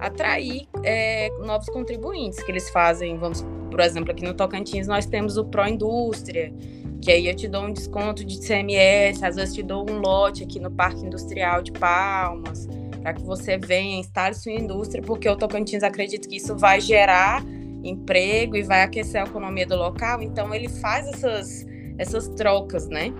atrair 0.00 0.68
é, 0.82 1.30
novos 1.40 1.68
contribuintes, 1.68 2.42
que 2.42 2.50
eles 2.50 2.68
fazem, 2.70 3.16
vamos, 3.16 3.44
por 3.70 3.80
exemplo, 3.80 4.10
aqui 4.10 4.24
no 4.24 4.34
Tocantins 4.34 4.86
nós 4.86 5.06
temos 5.06 5.36
o 5.36 5.44
Pro 5.44 5.66
Indústria, 5.66 6.52
que 7.00 7.10
aí 7.10 7.28
eu 7.28 7.34
te 7.34 7.48
dou 7.48 7.64
um 7.64 7.72
desconto 7.72 8.24
de 8.24 8.40
CMS, 8.40 9.22
às 9.22 9.36
vezes 9.36 9.54
te 9.54 9.62
dou 9.62 9.88
um 9.88 9.98
lote 9.98 10.42
aqui 10.42 10.58
no 10.58 10.70
Parque 10.70 11.04
Industrial 11.04 11.62
de 11.62 11.72
Palmas, 11.72 12.66
para 13.00 13.14
que 13.14 13.22
você 13.22 13.56
venha, 13.56 14.00
instale 14.00 14.34
sua 14.34 14.52
indústria, 14.52 15.02
porque 15.02 15.28
o 15.28 15.36
Tocantins 15.36 15.82
acredita 15.82 16.28
que 16.28 16.36
isso 16.36 16.56
vai 16.56 16.80
gerar 16.80 17.44
emprego 17.84 18.56
e 18.56 18.62
vai 18.62 18.82
aquecer 18.82 19.20
a 19.20 19.24
economia 19.24 19.66
do 19.66 19.76
local, 19.76 20.20
então 20.20 20.52
ele 20.52 20.68
faz 20.68 21.06
essas, 21.06 21.64
essas 21.98 22.28
trocas, 22.28 22.88
né? 22.88 23.12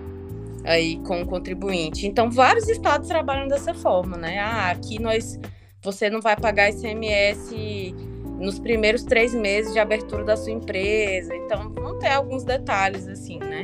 Aí 0.63 0.97
com 0.99 1.21
o 1.21 1.25
contribuinte. 1.25 2.05
Então, 2.05 2.29
vários 2.29 2.67
estados 2.67 3.07
trabalham 3.07 3.47
dessa 3.47 3.73
forma, 3.73 4.17
né? 4.17 4.39
Ah, 4.39 4.71
aqui 4.71 4.99
nós 4.99 5.39
você 5.81 6.09
não 6.09 6.19
vai 6.19 6.35
pagar 6.35 6.69
ICMS 6.69 7.95
nos 8.39 8.59
primeiros 8.59 9.03
três 9.03 9.33
meses 9.33 9.73
de 9.73 9.79
abertura 9.79 10.23
da 10.23 10.35
sua 10.35 10.51
empresa. 10.51 11.35
Então, 11.35 11.73
vão 11.73 11.97
ter 11.97 12.09
alguns 12.09 12.43
detalhes 12.43 13.07
assim, 13.07 13.39
né? 13.39 13.63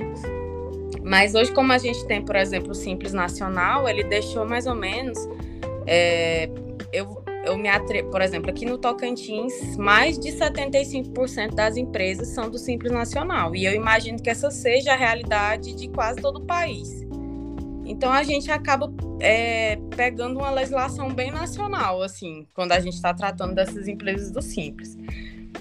Mas 1.04 1.36
hoje, 1.36 1.52
como 1.52 1.74
a 1.74 1.78
gente 1.78 2.06
tem, 2.06 2.24
por 2.24 2.36
exemplo, 2.36 2.72
o 2.72 2.76
Simples 2.76 3.12
Nacional, 3.14 3.90
ele 3.90 4.04
deixou 4.04 4.46
mais 4.46 4.66
ou 4.66 4.76
menos 4.76 5.18
é, 5.86 6.50
eu, 6.92 7.23
eu 7.44 7.58
me 7.58 7.68
atrevo, 7.68 8.10
por 8.10 8.22
exemplo, 8.22 8.50
aqui 8.50 8.66
no 8.66 8.78
Tocantins, 8.78 9.76
mais 9.78 10.18
de 10.18 10.32
75% 10.32 11.54
das 11.54 11.76
empresas 11.76 12.30
são 12.30 12.50
do 12.50 12.58
Simples 12.58 12.92
Nacional. 12.92 13.56
E 13.56 13.66
eu 13.66 13.74
imagino 13.74 14.22
que 14.22 14.30
essa 14.30 14.50
seja 14.50 14.94
a 14.94 14.96
realidade 14.96 15.74
de 15.76 15.90
quase 15.90 16.22
todo 16.22 16.38
o 16.38 16.46
país. 16.46 17.06
Então 17.86 18.12
a 18.12 18.24
gente 18.24 18.50
acaba 18.50 18.92
é, 19.20 19.78
pegando 19.96 20.40
uma 20.40 20.52
legislação 20.52 21.14
bem 21.14 21.32
nacional, 21.32 22.02
assim, 22.02 22.48
quando 22.54 22.72
a 22.72 22.80
gente 22.80 22.96
está 22.96 23.14
tratando 23.14 23.54
dessas 23.54 23.88
empresas 23.90 24.32
do 24.32 24.42
Simples. 24.42 24.98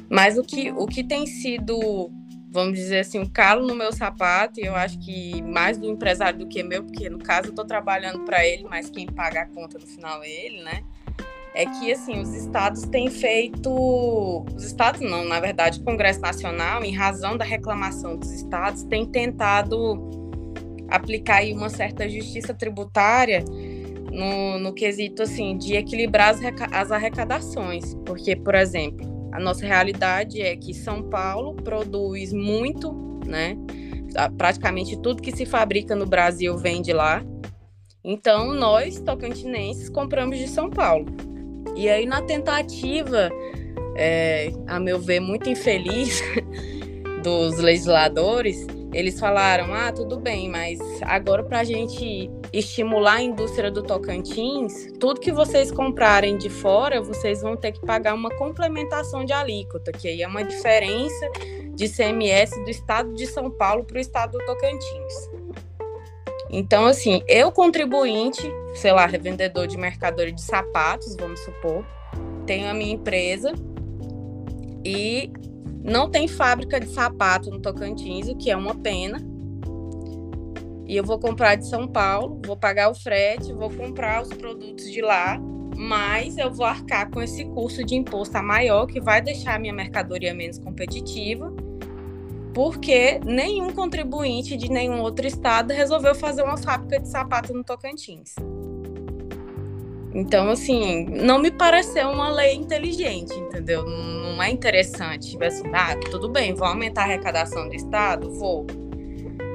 Mas 0.08 0.38
o 0.38 0.42
que, 0.42 0.70
o 0.70 0.86
que 0.86 1.02
tem 1.02 1.26
sido 1.26 2.10
vamos 2.52 2.78
dizer 2.78 2.98
assim, 2.98 3.18
um 3.18 3.26
calo 3.26 3.66
no 3.66 3.74
meu 3.74 3.90
sapato, 3.92 4.60
e 4.60 4.66
eu 4.66 4.76
acho 4.76 4.98
que 4.98 5.40
mais 5.40 5.78
do 5.78 5.86
empresário 5.86 6.38
do 6.38 6.46
que 6.46 6.62
meu, 6.62 6.84
porque 6.84 7.08
no 7.08 7.18
caso 7.18 7.46
eu 7.46 7.50
estou 7.50 7.64
trabalhando 7.64 8.20
para 8.26 8.46
ele, 8.46 8.64
mas 8.64 8.90
quem 8.90 9.06
paga 9.06 9.40
a 9.40 9.46
conta 9.46 9.78
no 9.78 9.86
final 9.86 10.22
é 10.22 10.28
ele, 10.28 10.62
né? 10.62 10.84
É 11.54 11.66
que 11.66 11.92
assim, 11.92 12.20
os 12.20 12.34
estados 12.34 12.82
têm 12.84 13.10
feito, 13.10 13.70
os 14.56 14.64
estados 14.64 15.00
não, 15.02 15.24
na 15.24 15.38
verdade, 15.38 15.80
o 15.80 15.84
Congresso 15.84 16.20
Nacional, 16.20 16.82
em 16.82 16.94
razão 16.94 17.36
da 17.36 17.44
reclamação 17.44 18.16
dos 18.16 18.30
estados, 18.32 18.84
tem 18.84 19.04
tentado 19.04 20.22
aplicar 20.88 21.36
aí 21.36 21.52
uma 21.52 21.68
certa 21.68 22.08
justiça 22.08 22.54
tributária 22.54 23.44
no, 24.10 24.58
no 24.58 24.72
quesito 24.72 25.22
assim 25.22 25.56
de 25.56 25.74
equilibrar 25.74 26.30
as, 26.30 26.40
as 26.70 26.90
arrecadações, 26.90 27.94
porque, 28.04 28.36
por 28.36 28.54
exemplo, 28.54 29.10
a 29.32 29.40
nossa 29.40 29.66
realidade 29.66 30.42
é 30.42 30.54
que 30.54 30.74
São 30.74 31.02
Paulo 31.02 31.54
produz 31.54 32.32
muito, 32.32 32.92
né? 33.26 33.56
Praticamente 34.36 35.00
tudo 35.00 35.22
que 35.22 35.34
se 35.34 35.46
fabrica 35.46 35.96
no 35.96 36.04
Brasil 36.04 36.56
vem 36.58 36.82
de 36.82 36.92
lá. 36.92 37.24
Então, 38.04 38.52
nós, 38.52 39.00
tocantinenses, 39.00 39.88
compramos 39.88 40.38
de 40.38 40.48
São 40.48 40.68
Paulo. 40.68 41.06
E 41.74 41.88
aí, 41.88 42.06
na 42.06 42.22
tentativa, 42.22 43.30
é, 43.96 44.52
a 44.66 44.78
meu 44.78 44.98
ver, 44.98 45.20
muito 45.20 45.48
infeliz 45.48 46.22
dos 47.22 47.56
legisladores, 47.58 48.66
eles 48.92 49.18
falaram: 49.18 49.72
ah, 49.74 49.90
tudo 49.92 50.18
bem, 50.18 50.48
mas 50.48 50.78
agora 51.02 51.42
para 51.42 51.60
a 51.60 51.64
gente 51.64 52.30
estimular 52.52 53.14
a 53.14 53.22
indústria 53.22 53.70
do 53.70 53.82
Tocantins, 53.82 54.92
tudo 55.00 55.20
que 55.20 55.32
vocês 55.32 55.72
comprarem 55.72 56.36
de 56.36 56.50
fora, 56.50 57.00
vocês 57.00 57.40
vão 57.40 57.56
ter 57.56 57.72
que 57.72 57.80
pagar 57.80 58.14
uma 58.14 58.30
complementação 58.36 59.24
de 59.24 59.32
alíquota, 59.32 59.90
que 59.90 60.06
aí 60.06 60.22
é 60.22 60.28
uma 60.28 60.44
diferença 60.44 61.30
de 61.74 61.88
CMS 61.88 62.50
do 62.62 62.70
estado 62.70 63.14
de 63.14 63.26
São 63.26 63.50
Paulo 63.50 63.84
para 63.84 63.96
o 63.96 64.00
estado 64.00 64.32
do 64.36 64.44
Tocantins. 64.44 65.30
Então, 66.52 66.84
assim, 66.84 67.22
eu 67.26 67.50
contribuinte, 67.50 68.42
sei 68.74 68.92
lá, 68.92 69.06
revendedor 69.06 69.66
de 69.66 69.78
mercadoria 69.78 70.32
de 70.32 70.42
sapatos, 70.42 71.16
vamos 71.18 71.40
supor, 71.40 71.82
tenho 72.46 72.68
a 72.68 72.74
minha 72.74 72.92
empresa 72.92 73.52
e 74.84 75.32
não 75.82 76.10
tem 76.10 76.28
fábrica 76.28 76.78
de 76.78 76.88
sapato 76.88 77.50
no 77.50 77.58
Tocantins, 77.58 78.28
o 78.28 78.36
que 78.36 78.50
é 78.50 78.56
uma 78.56 78.74
pena. 78.74 79.18
E 80.86 80.94
eu 80.94 81.02
vou 81.02 81.18
comprar 81.18 81.54
de 81.54 81.66
São 81.66 81.88
Paulo, 81.88 82.38
vou 82.44 82.56
pagar 82.56 82.90
o 82.90 82.94
frete, 82.94 83.52
vou 83.52 83.70
comprar 83.70 84.22
os 84.22 84.28
produtos 84.28 84.90
de 84.90 85.00
lá, 85.00 85.40
mas 85.74 86.36
eu 86.36 86.52
vou 86.52 86.66
arcar 86.66 87.10
com 87.10 87.22
esse 87.22 87.46
custo 87.46 87.82
de 87.82 87.94
imposto 87.94 88.36
a 88.36 88.42
maior, 88.42 88.86
que 88.86 89.00
vai 89.00 89.22
deixar 89.22 89.54
a 89.54 89.58
minha 89.58 89.72
mercadoria 89.72 90.34
menos 90.34 90.58
competitiva, 90.58 91.50
porque 92.54 93.18
nenhum 93.24 93.70
contribuinte 93.70 94.56
de 94.56 94.70
nenhum 94.70 95.00
outro 95.00 95.26
estado 95.26 95.72
resolveu 95.72 96.14
fazer 96.14 96.42
uma 96.42 96.56
fábrica 96.56 97.00
de 97.00 97.08
sapato 97.08 97.52
no 97.52 97.64
Tocantins. 97.64 98.34
Então, 100.14 100.50
assim, 100.50 101.06
não 101.06 101.38
me 101.38 101.50
pareceu 101.50 102.10
uma 102.10 102.28
lei 102.28 102.54
inteligente, 102.54 103.34
entendeu? 103.34 103.84
Não 103.84 104.42
é 104.42 104.50
interessante. 104.50 105.30
Tipo 105.30 105.44
assim, 105.44 105.64
ah, 105.72 105.96
tudo 106.10 106.28
bem, 106.28 106.54
vou 106.54 106.66
aumentar 106.66 107.02
a 107.02 107.04
arrecadação 107.04 107.68
do 107.68 107.74
Estado? 107.74 108.30
Vou. 108.30 108.66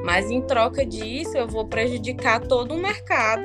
Mas 0.03 0.31
em 0.31 0.41
troca 0.41 0.85
disso, 0.85 1.37
eu 1.37 1.47
vou 1.47 1.67
prejudicar 1.67 2.39
todo 2.39 2.73
o 2.73 2.77
mercado 2.77 3.43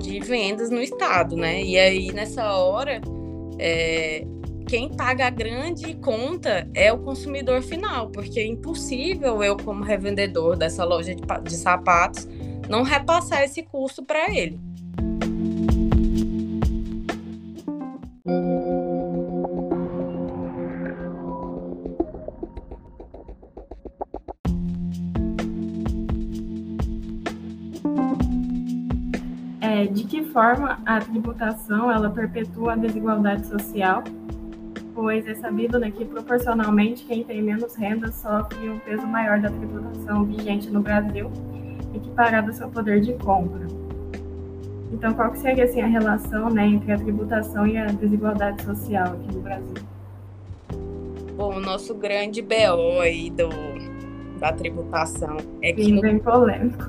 de 0.00 0.18
vendas 0.18 0.70
no 0.70 0.80
Estado, 0.80 1.36
né? 1.36 1.62
E 1.62 1.78
aí, 1.78 2.12
nessa 2.12 2.52
hora, 2.52 3.00
é, 3.58 4.26
quem 4.62 4.88
paga 4.88 5.26
a 5.26 5.30
grande 5.30 5.94
conta 5.94 6.68
é 6.74 6.92
o 6.92 6.98
consumidor 6.98 7.62
final, 7.62 8.08
porque 8.10 8.40
é 8.40 8.46
impossível 8.46 9.42
eu, 9.42 9.56
como 9.56 9.82
revendedor 9.82 10.56
dessa 10.56 10.84
loja 10.84 11.14
de, 11.14 11.22
de 11.44 11.56
sapatos, 11.56 12.26
não 12.68 12.82
repassar 12.82 13.42
esse 13.42 13.62
custo 13.62 14.02
para 14.04 14.30
ele. 14.34 14.58
É, 29.60 29.86
de 29.86 30.04
que 30.04 30.22
forma 30.24 30.80
a 30.86 31.00
tributação 31.00 31.90
ela 31.90 32.10
perpetua 32.10 32.72
a 32.72 32.76
desigualdade 32.76 33.46
social? 33.46 34.02
Pois 35.02 35.26
é 35.26 35.34
sabido 35.34 35.80
né, 35.80 35.90
que 35.90 36.04
proporcionalmente 36.04 37.02
quem 37.02 37.24
tem 37.24 37.42
menos 37.42 37.74
renda 37.74 38.12
sofre 38.12 38.68
um 38.68 38.78
peso 38.78 39.04
maior 39.04 39.40
da 39.40 39.50
tributação 39.50 40.24
vigente 40.24 40.70
no 40.70 40.80
Brasil, 40.80 41.28
equiparado 41.92 42.50
ao 42.50 42.52
seu 42.54 42.68
poder 42.68 43.00
de 43.00 43.12
compra. 43.14 43.66
Então, 44.92 45.12
qual 45.12 45.32
que 45.32 45.40
seria 45.40 45.64
assim, 45.64 45.80
a 45.80 45.88
relação 45.88 46.50
né, 46.50 46.64
entre 46.68 46.92
a 46.92 46.96
tributação 46.96 47.66
e 47.66 47.76
a 47.76 47.86
desigualdade 47.86 48.62
social 48.62 49.14
aqui 49.14 49.34
no 49.34 49.40
Brasil? 49.40 49.74
Bom, 51.34 51.56
o 51.56 51.60
nosso 51.60 51.96
grande 51.96 52.40
BO 52.40 53.00
aí 53.00 53.28
do, 53.28 53.48
da 54.38 54.52
tributação 54.52 55.36
é 55.62 55.72
que. 55.72 55.82
Sim, 55.82 55.94
no... 55.94 56.00
bem 56.00 56.20
polêmico. 56.20 56.84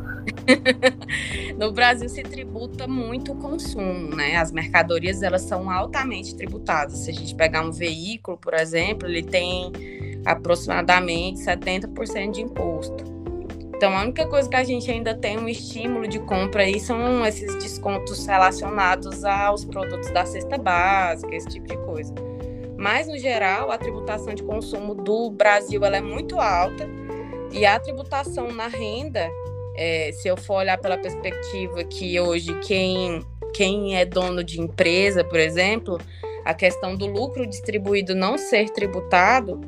no 1.57 1.71
Brasil 1.71 2.09
se 2.09 2.23
tributa 2.23 2.87
muito 2.87 3.33
o 3.33 3.35
consumo, 3.35 4.15
né? 4.15 4.35
As 4.37 4.51
mercadorias 4.51 5.21
elas 5.21 5.43
são 5.43 5.69
altamente 5.69 6.35
tributadas. 6.35 6.99
Se 6.99 7.11
a 7.11 7.13
gente 7.13 7.35
pegar 7.35 7.61
um 7.61 7.71
veículo, 7.71 8.37
por 8.37 8.53
exemplo, 8.53 9.07
ele 9.07 9.23
tem 9.23 9.71
aproximadamente 10.25 11.39
70% 11.39 12.31
de 12.31 12.41
imposto. 12.41 13.13
Então, 13.75 13.97
a 13.97 14.01
única 14.01 14.25
coisa 14.27 14.49
que 14.49 14.55
a 14.55 14.63
gente 14.63 14.89
ainda 14.89 15.13
tem 15.13 15.37
um 15.37 15.49
estímulo 15.49 16.07
de 16.07 16.19
compra 16.19 16.63
aí 16.63 16.79
são 16.79 17.25
esses 17.25 17.53
descontos 17.55 18.25
relacionados 18.25 19.25
aos 19.25 19.65
produtos 19.65 20.09
da 20.11 20.25
cesta 20.25 20.57
básica, 20.57 21.35
esse 21.35 21.49
tipo 21.49 21.67
de 21.67 21.77
coisa. 21.79 22.13
Mas, 22.77 23.07
no 23.07 23.17
geral, 23.17 23.71
a 23.71 23.77
tributação 23.77 24.33
de 24.33 24.43
consumo 24.43 24.95
do 24.95 25.29
Brasil 25.31 25.83
ela 25.83 25.97
é 25.97 26.01
muito 26.01 26.39
alta 26.39 26.87
e 27.51 27.65
a 27.65 27.79
tributação 27.79 28.51
na 28.51 28.67
renda, 28.67 29.29
é, 29.75 30.11
se 30.11 30.27
eu 30.27 30.37
for 30.37 30.55
olhar 30.55 30.77
pela 30.77 30.97
perspectiva 30.97 31.83
que 31.83 32.19
hoje 32.19 32.53
quem, 32.61 33.25
quem 33.53 33.95
é 33.95 34.05
dono 34.05 34.43
de 34.43 34.59
empresa, 34.59 35.23
por 35.23 35.39
exemplo, 35.39 35.97
a 36.45 36.53
questão 36.53 36.95
do 36.95 37.05
lucro 37.05 37.47
distribuído 37.47 38.13
não 38.13 38.37
ser 38.37 38.69
tributado, 38.69 39.59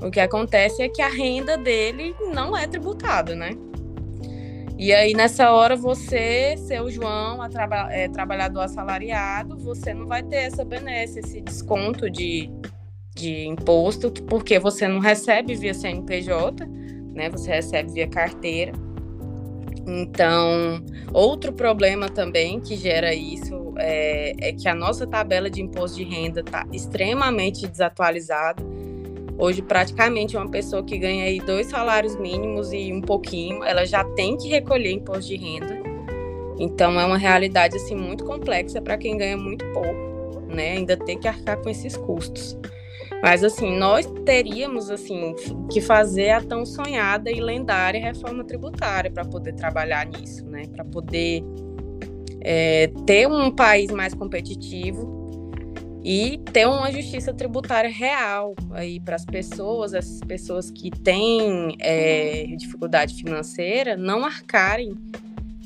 o 0.00 0.10
que 0.10 0.20
acontece 0.20 0.82
é 0.82 0.88
que 0.88 1.02
a 1.02 1.08
renda 1.08 1.56
dele 1.56 2.14
não 2.32 2.56
é 2.56 2.66
tributada, 2.66 3.34
né? 3.34 3.50
E 4.78 4.94
aí, 4.94 5.12
nessa 5.12 5.52
hora, 5.52 5.76
você, 5.76 6.56
seu 6.56 6.90
João, 6.90 7.46
traba 7.50 7.92
é, 7.92 8.08
trabalhador 8.08 8.60
assalariado, 8.60 9.58
você 9.58 9.92
não 9.92 10.06
vai 10.06 10.22
ter 10.22 10.36
essa 10.36 10.64
benesse, 10.64 11.18
esse 11.18 11.38
desconto 11.42 12.08
de, 12.08 12.50
de 13.14 13.46
imposto, 13.46 14.10
porque 14.10 14.58
você 14.58 14.88
não 14.88 14.98
recebe 14.98 15.54
via 15.54 15.74
CNPJ, 15.74 16.64
né? 17.12 17.28
Você 17.28 17.50
recebe 17.50 17.92
via 17.92 18.08
carteira. 18.08 18.72
Então, 19.92 20.82
outro 21.12 21.52
problema 21.52 22.08
também 22.08 22.60
que 22.60 22.76
gera 22.76 23.12
isso 23.12 23.74
é, 23.76 24.48
é 24.48 24.52
que 24.52 24.68
a 24.68 24.74
nossa 24.74 25.06
tabela 25.06 25.50
de 25.50 25.60
imposto 25.60 25.96
de 25.96 26.04
renda 26.04 26.40
está 26.40 26.64
extremamente 26.72 27.66
desatualizada 27.66 28.62
Hoje, 29.40 29.62
praticamente, 29.62 30.36
uma 30.36 30.50
pessoa 30.50 30.84
que 30.84 30.98
ganha 30.98 31.24
aí 31.24 31.40
dois 31.40 31.68
salários 31.68 32.14
mínimos 32.14 32.74
e 32.74 32.92
um 32.92 33.00
pouquinho, 33.00 33.64
ela 33.64 33.86
já 33.86 34.04
tem 34.04 34.36
que 34.36 34.50
recolher 34.50 34.92
imposto 34.92 35.28
de 35.28 35.36
renda. 35.36 35.80
Então, 36.58 37.00
é 37.00 37.06
uma 37.06 37.16
realidade 37.16 37.74
assim 37.74 37.94
muito 37.94 38.22
complexa 38.22 38.82
para 38.82 38.98
quem 38.98 39.16
ganha 39.16 39.38
muito 39.38 39.64
pouco, 39.72 40.42
né? 40.46 40.72
Ainda 40.72 40.94
ter 40.94 41.16
que 41.16 41.26
arcar 41.26 41.56
com 41.56 41.70
esses 41.70 41.96
custos. 41.96 42.54
Mas 43.22 43.44
assim, 43.44 43.76
nós 43.76 44.06
teríamos 44.24 44.90
assim 44.90 45.34
que 45.70 45.80
fazer 45.80 46.30
a 46.30 46.40
tão 46.40 46.64
sonhada 46.64 47.30
e 47.30 47.40
lendária 47.40 48.00
reforma 48.00 48.44
tributária 48.44 49.10
para 49.10 49.24
poder 49.24 49.54
trabalhar 49.54 50.06
nisso, 50.06 50.44
né? 50.46 50.66
Para 50.72 50.84
poder 50.84 51.42
é, 52.40 52.90
ter 53.06 53.28
um 53.28 53.50
país 53.50 53.90
mais 53.90 54.14
competitivo 54.14 55.20
e 56.02 56.38
ter 56.52 56.66
uma 56.66 56.90
justiça 56.90 57.32
tributária 57.32 57.90
real 57.90 58.54
aí 58.70 58.98
para 59.00 59.16
as 59.16 59.24
pessoas, 59.24 59.92
essas 59.92 60.20
pessoas 60.20 60.70
que 60.70 60.90
têm 60.90 61.76
é, 61.78 62.46
dificuldade 62.56 63.14
financeira, 63.14 63.96
não 63.96 64.24
arcarem 64.24 64.94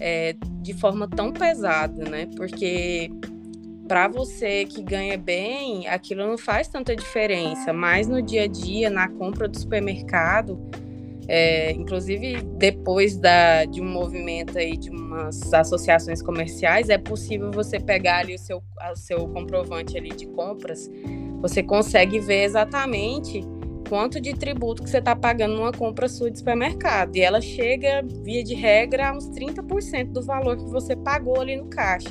é, 0.01 0.35
de 0.61 0.75
forma 0.75 1.09
tão 1.09 1.33
pesada, 1.33 2.05
né? 2.05 2.27
Porque 2.37 3.13
para 3.87 4.09
você 4.09 4.65
que 4.65 4.83
ganha 4.83 5.17
bem, 5.17 5.87
aquilo 5.89 6.27
não 6.27 6.39
faz 6.39 6.69
tanta 6.69 6.97
diferença, 6.97 7.73
mas 7.73 8.09
no 8.09 8.23
dia 8.23 8.45
a 8.45 8.47
dia, 8.47 8.89
na 8.89 9.09
compra 9.09 9.47
do 9.47 9.59
supermercado, 9.59 10.59
é, 11.27 11.73
inclusive, 11.73 12.43
depois 12.57 13.17
da, 13.17 13.65
de 13.65 13.81
um 13.81 13.89
movimento 13.89 14.59
aí 14.59 14.77
de 14.77 14.91
umas 14.91 15.53
associações 15.53 16.21
comerciais, 16.21 16.89
é 16.89 16.99
possível 16.99 17.51
você 17.51 17.81
pegar 17.81 18.19
ali 18.19 18.35
o 18.35 18.39
seu, 18.39 18.63
o 18.93 18.97
seu 18.97 19.27
comprovante 19.29 19.97
ali 19.97 20.11
de 20.11 20.27
compras, 20.29 20.91
você 21.41 21.63
consegue 21.63 22.19
ver 22.19 22.45
exatamente 22.45 23.43
quanto 23.89 24.21
de 24.21 24.35
tributo 24.35 24.83
que 24.83 24.91
você 24.91 24.99
está 24.99 25.15
pagando 25.15 25.57
numa 25.57 25.73
compra 25.73 26.09
sua 26.09 26.31
de 26.31 26.39
supermercado. 26.39 27.17
E 27.17 27.21
ela 27.21 27.41
chega, 27.41 28.03
via 28.23 28.43
de 28.43 28.55
regra, 28.55 29.11
a 29.11 29.13
uns 29.17 29.29
30% 29.31 30.13
do 30.13 30.23
valor 30.23 30.57
que 30.57 30.65
você 30.65 30.97
pagou 30.97 31.41
ali 31.41 31.57
no 31.57 31.67
caixa. 31.67 32.09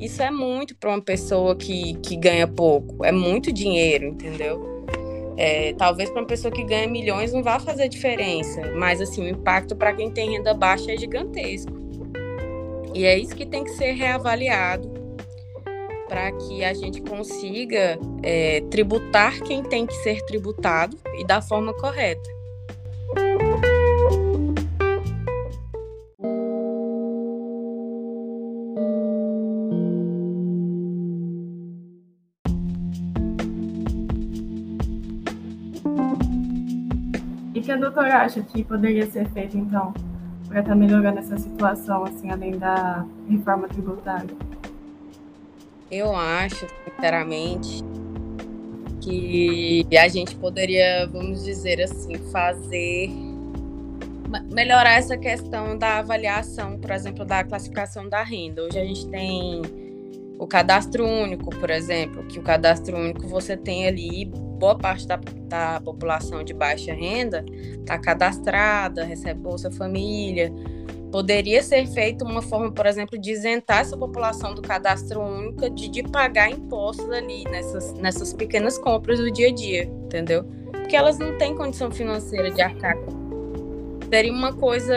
Isso 0.00 0.22
é 0.22 0.30
muito 0.30 0.74
para 0.74 0.88
uma 0.88 1.02
pessoa 1.02 1.54
que, 1.54 1.94
que 1.96 2.16
ganha 2.16 2.48
pouco, 2.48 3.04
é 3.04 3.12
muito 3.12 3.52
dinheiro, 3.52 4.06
entendeu? 4.06 4.86
É, 5.36 5.74
talvez 5.74 6.08
para 6.08 6.22
uma 6.22 6.26
pessoa 6.26 6.50
que 6.50 6.64
ganha 6.64 6.88
milhões 6.88 7.34
não 7.34 7.42
vá 7.42 7.60
fazer 7.60 7.86
diferença, 7.88 8.62
mas 8.76 9.00
assim, 9.00 9.22
o 9.22 9.28
impacto 9.28 9.76
para 9.76 9.92
quem 9.92 10.10
tem 10.10 10.30
renda 10.30 10.54
baixa 10.54 10.90
é 10.90 10.96
gigantesco. 10.96 11.72
E 12.94 13.04
é 13.04 13.18
isso 13.18 13.36
que 13.36 13.44
tem 13.44 13.62
que 13.62 13.70
ser 13.72 13.92
reavaliado 13.92 14.90
para 16.08 16.32
que 16.32 16.64
a 16.64 16.72
gente 16.72 17.02
consiga 17.02 17.98
é, 18.22 18.62
tributar 18.70 19.38
quem 19.42 19.62
tem 19.62 19.86
que 19.86 19.94
ser 19.96 20.20
tributado 20.24 20.96
e 21.18 21.24
da 21.24 21.42
forma 21.42 21.74
correta. 21.74 22.28
Que 37.70 37.74
a 37.74 37.76
doutora 37.76 38.22
acha 38.22 38.42
que 38.42 38.64
poderia 38.64 39.08
ser 39.08 39.28
feito, 39.28 39.56
então, 39.56 39.94
para 40.48 40.58
estar 40.58 40.72
tá 40.72 40.74
melhorando 40.74 41.20
essa 41.20 41.38
situação, 41.38 42.02
assim, 42.02 42.28
além 42.28 42.58
da 42.58 43.06
reforma 43.28 43.68
tributária? 43.68 44.34
Eu 45.88 46.16
acho, 46.16 46.66
sinceramente, 46.84 47.84
que 49.00 49.86
a 49.96 50.08
gente 50.08 50.34
poderia, 50.34 51.06
vamos 51.06 51.44
dizer 51.44 51.80
assim, 51.80 52.16
fazer 52.32 53.08
melhorar 54.52 54.94
essa 54.94 55.16
questão 55.16 55.78
da 55.78 55.98
avaliação, 55.98 56.76
por 56.76 56.90
exemplo, 56.90 57.24
da 57.24 57.44
classificação 57.44 58.08
da 58.08 58.24
renda. 58.24 58.64
Hoje 58.64 58.80
a 58.80 58.84
gente 58.84 59.06
tem 59.08 59.62
o 60.40 60.46
cadastro 60.46 61.06
único, 61.06 61.50
por 61.50 61.70
exemplo, 61.70 62.24
que 62.24 62.38
o 62.40 62.42
cadastro 62.42 62.96
único 62.96 63.28
você 63.28 63.56
tem 63.56 63.86
ali 63.86 64.28
boa 64.60 64.76
parte 64.76 65.06
da, 65.06 65.18
da 65.48 65.80
população 65.80 66.44
de 66.44 66.52
baixa 66.52 66.92
renda 66.92 67.44
está 67.80 67.98
cadastrada, 67.98 69.02
recebe 69.02 69.40
Bolsa 69.40 69.70
Família. 69.70 70.52
Poderia 71.10 71.60
ser 71.60 71.86
feita 71.88 72.24
uma 72.24 72.40
forma, 72.40 72.70
por 72.70 72.86
exemplo, 72.86 73.18
de 73.18 73.32
isentar 73.32 73.80
essa 73.80 73.96
população 73.96 74.54
do 74.54 74.62
cadastro 74.62 75.20
único 75.20 75.68
de, 75.70 75.88
de 75.88 76.02
pagar 76.04 76.50
impostos 76.50 77.10
ali 77.10 77.42
nessas, 77.44 77.94
nessas 77.94 78.32
pequenas 78.32 78.78
compras 78.78 79.18
do 79.18 79.28
dia 79.30 79.48
a 79.48 79.52
dia, 79.52 79.84
entendeu? 80.04 80.44
Porque 80.70 80.94
elas 80.94 81.18
não 81.18 81.36
têm 81.38 81.56
condição 81.56 81.90
financeira 81.90 82.50
de 82.50 82.62
arcar. 82.62 82.96
Seria 84.08 84.32
uma 84.32 84.52
coisa 84.52 84.94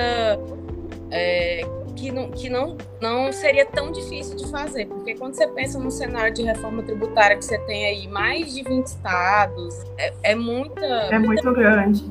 é, 1.10 1.62
que, 1.95 2.12
não, 2.12 2.32
que 2.32 2.49
não, 2.49 2.77
não 3.01 3.32
seria 3.32 3.65
tão 3.65 3.91
difícil 3.91 4.36
de 4.36 4.49
fazer, 4.49 4.86
porque 4.88 5.15
quando 5.15 5.36
você 5.36 5.47
pensa 5.47 5.79
num 5.79 5.91
cenário 5.91 6.34
de 6.34 6.43
reforma 6.43 6.84
tributária 6.84 7.38
que 7.38 7.45
você 7.45 7.58
tem 7.60 7.86
aí 7.86 8.08
mais 8.08 8.53
de 8.53 8.63
20 8.63 8.86
estados, 8.86 9.84
é, 9.97 10.13
é 10.23 10.36
muita. 10.36 10.86
É 10.86 11.19
muita... 11.19 11.43
muito 11.43 11.53
grande. 11.53 12.06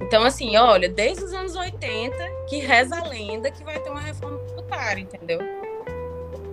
Então, 0.00 0.22
assim, 0.22 0.56
olha, 0.56 0.88
desde 0.88 1.24
os 1.24 1.32
anos 1.32 1.56
80 1.56 2.14
que 2.48 2.58
reza 2.58 2.96
a 2.96 3.08
lenda 3.08 3.50
que 3.50 3.64
vai 3.64 3.78
ter 3.80 3.90
uma 3.90 4.00
reforma 4.00 4.38
tributária, 4.38 5.00
entendeu? 5.00 5.40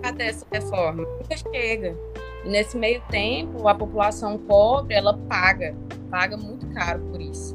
Cadê 0.02 0.24
essa 0.24 0.46
reforma? 0.50 1.02
Nunca 1.02 1.36
chega. 1.36 1.96
E 2.44 2.48
nesse 2.48 2.76
meio 2.76 3.00
tempo, 3.08 3.68
a 3.68 3.74
população 3.74 4.36
pobre, 4.38 4.94
ela 4.94 5.16
paga, 5.28 5.74
paga 6.10 6.36
muito 6.36 6.66
caro 6.74 7.00
por 7.10 7.20
isso. 7.20 7.54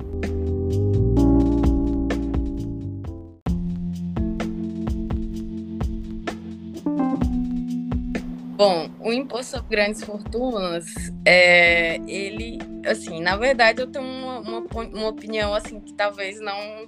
Bom, 8.60 8.90
o 9.00 9.14
imposto 9.14 9.56
sobre 9.56 9.78
grandes 9.78 10.04
fortunas, 10.04 10.86
é, 11.24 11.96
ele, 12.06 12.60
assim, 12.86 13.22
na 13.22 13.38
verdade 13.38 13.82
eu 13.82 13.88
tenho 13.88 14.04
uma, 14.04 14.40
uma, 14.42 14.60
uma, 14.60 15.08
opinião, 15.08 15.54
assim, 15.54 15.80
que 15.80 15.94
talvez 15.94 16.42
não, 16.42 16.86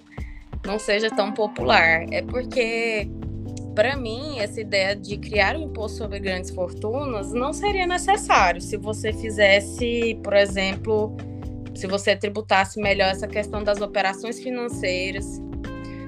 não 0.65 0.77
seja 0.77 1.09
tão 1.09 1.31
popular. 1.31 2.05
É 2.11 2.21
porque, 2.23 3.09
para 3.73 3.95
mim, 3.95 4.37
essa 4.39 4.59
ideia 4.59 4.97
de 4.97 5.17
criar 5.17 5.55
um 5.55 5.61
imposto 5.61 5.99
sobre 5.99 6.19
grandes 6.19 6.49
fortunas 6.51 7.31
não 7.31 7.53
seria 7.53 7.87
necessário 7.87 8.59
se 8.59 8.75
você 8.75 9.13
fizesse, 9.13 10.19
por 10.21 10.33
exemplo, 10.33 11.15
se 11.73 11.87
você 11.87 12.17
tributasse 12.17 12.81
melhor 12.81 13.11
essa 13.11 13.29
questão 13.29 13.63
das 13.63 13.79
operações 13.79 14.41
financeiras, 14.41 15.41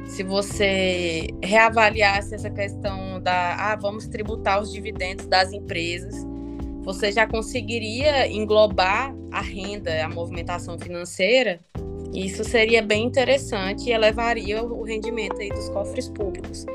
se 0.05 0.23
você 0.23 1.27
reavaliasse 1.41 2.35
essa 2.35 2.49
questão 2.49 3.21
da, 3.21 3.55
ah, 3.55 3.75
vamos 3.75 4.07
tributar 4.07 4.61
os 4.61 4.71
dividendos 4.71 5.25
das 5.25 5.51
empresas, 5.51 6.15
você 6.83 7.11
já 7.11 7.25
conseguiria 7.25 8.27
englobar 8.27 9.15
a 9.31 9.41
renda, 9.41 10.05
a 10.05 10.09
movimentação 10.09 10.77
financeira. 10.77 11.59
Isso 12.13 12.43
seria 12.43 12.81
bem 12.81 13.05
interessante 13.05 13.89
e 13.89 13.93
elevaria 13.93 14.63
o 14.63 14.83
rendimento 14.83 15.39
aí 15.39 15.49
dos 15.49 15.69
cofres 15.69 16.09
públicos. 16.09 16.65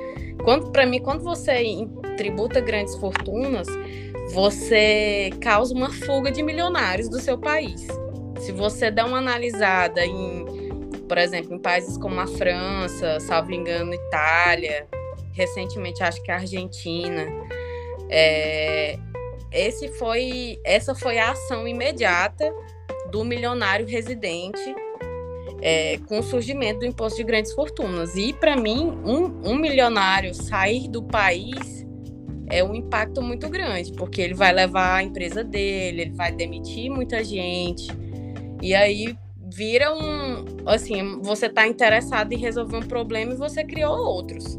Quando 0.43 0.71
para 0.71 0.87
mim, 0.87 1.01
quando 1.01 1.23
você 1.23 1.63
tributa 2.17 2.61
grandes 2.61 2.97
fortunas, 2.97 3.69
você 4.33 5.31
causa 5.41 5.75
uma 5.75 5.93
fuga 5.93 6.31
de 6.31 6.43
milionários 6.43 7.09
do 7.09 7.21
seu 7.21 7.39
país. 7.39 7.87
Se 8.41 8.51
você 8.51 8.91
der 8.91 9.05
uma 9.05 9.19
analisada 9.19 10.05
em 10.05 10.58
por 11.09 11.19
exemplo, 11.19 11.55
em 11.55 11.59
países 11.59 11.97
como 11.97 12.21
a 12.21 12.27
França, 12.27 13.19
salvo 13.21 13.53
engano, 13.53 13.95
Itália, 13.95 14.87
recentemente 15.33 16.03
acho 16.03 16.23
que 16.23 16.31
a 16.31 16.37
Argentina. 16.37 17.27
É, 18.11 18.99
esse 19.51 19.89
foi, 19.89 20.61
essa 20.65 20.95
foi 20.95 21.19
a 21.19 21.31
ação 21.31 21.67
imediata 21.67 22.53
do 23.11 23.25
milionário 23.25 23.87
residente 23.87 24.61
é, 25.61 25.99
com 26.07 26.19
o 26.19 26.23
surgimento 26.23 26.81
do 26.81 26.87
imposto 26.87 27.17
de 27.17 27.25
grandes 27.25 27.53
fortunas. 27.53 28.15
E, 28.15 28.33
para 28.33 28.57
mim, 28.57 28.99
um, 29.05 29.51
um 29.51 29.57
milionário 29.57 30.35
sair 30.35 30.89
do 30.89 31.03
país 31.03 31.87
é 32.51 32.63
um 32.63 32.75
impacto 32.75 33.23
muito 33.23 33.49
grande, 33.49 33.93
porque 33.93 34.21
ele 34.21 34.35
vai 34.35 34.53
levar 34.53 34.97
a 34.97 35.03
empresa 35.03 35.45
dele, 35.45 36.03
ele 36.03 36.13
vai 36.13 36.33
demitir 36.33 36.91
muita 36.91 37.23
gente. 37.23 37.89
E 38.63 38.75
aí 38.75 39.17
vira 39.55 39.93
um. 39.93 40.45
Assim, 40.67 41.21
você 41.23 41.47
está 41.47 41.67
interessado 41.67 42.33
em 42.33 42.37
resolver 42.37 42.77
um 42.77 42.83
problema 42.83 43.33
e 43.33 43.37
você 43.37 43.65
criou 43.65 43.97
outros. 43.97 44.59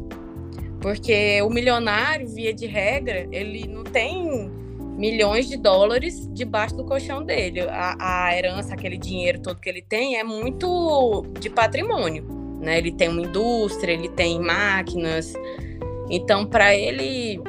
Porque 0.80 1.40
o 1.42 1.50
milionário, 1.50 2.26
via 2.26 2.54
de 2.54 2.66
regra, 2.66 3.28
ele 3.30 3.66
não 3.68 3.84
tem 3.84 4.50
milhões 4.96 5.48
de 5.48 5.56
dólares 5.56 6.28
debaixo 6.32 6.76
do 6.76 6.84
colchão 6.84 7.22
dele. 7.22 7.60
A, 7.60 8.28
a 8.28 8.36
herança, 8.36 8.74
aquele 8.74 8.96
dinheiro 8.96 9.40
todo 9.40 9.60
que 9.60 9.68
ele 9.68 9.82
tem, 9.82 10.16
é 10.16 10.24
muito 10.24 11.24
de 11.38 11.50
patrimônio. 11.50 12.24
Né? 12.60 12.78
Ele 12.78 12.92
tem 12.92 13.08
uma 13.08 13.22
indústria, 13.22 13.92
ele 13.92 14.08
tem 14.08 14.40
máquinas. 14.40 15.34
Então, 16.08 16.46
para 16.46 16.74
ele 16.74 17.40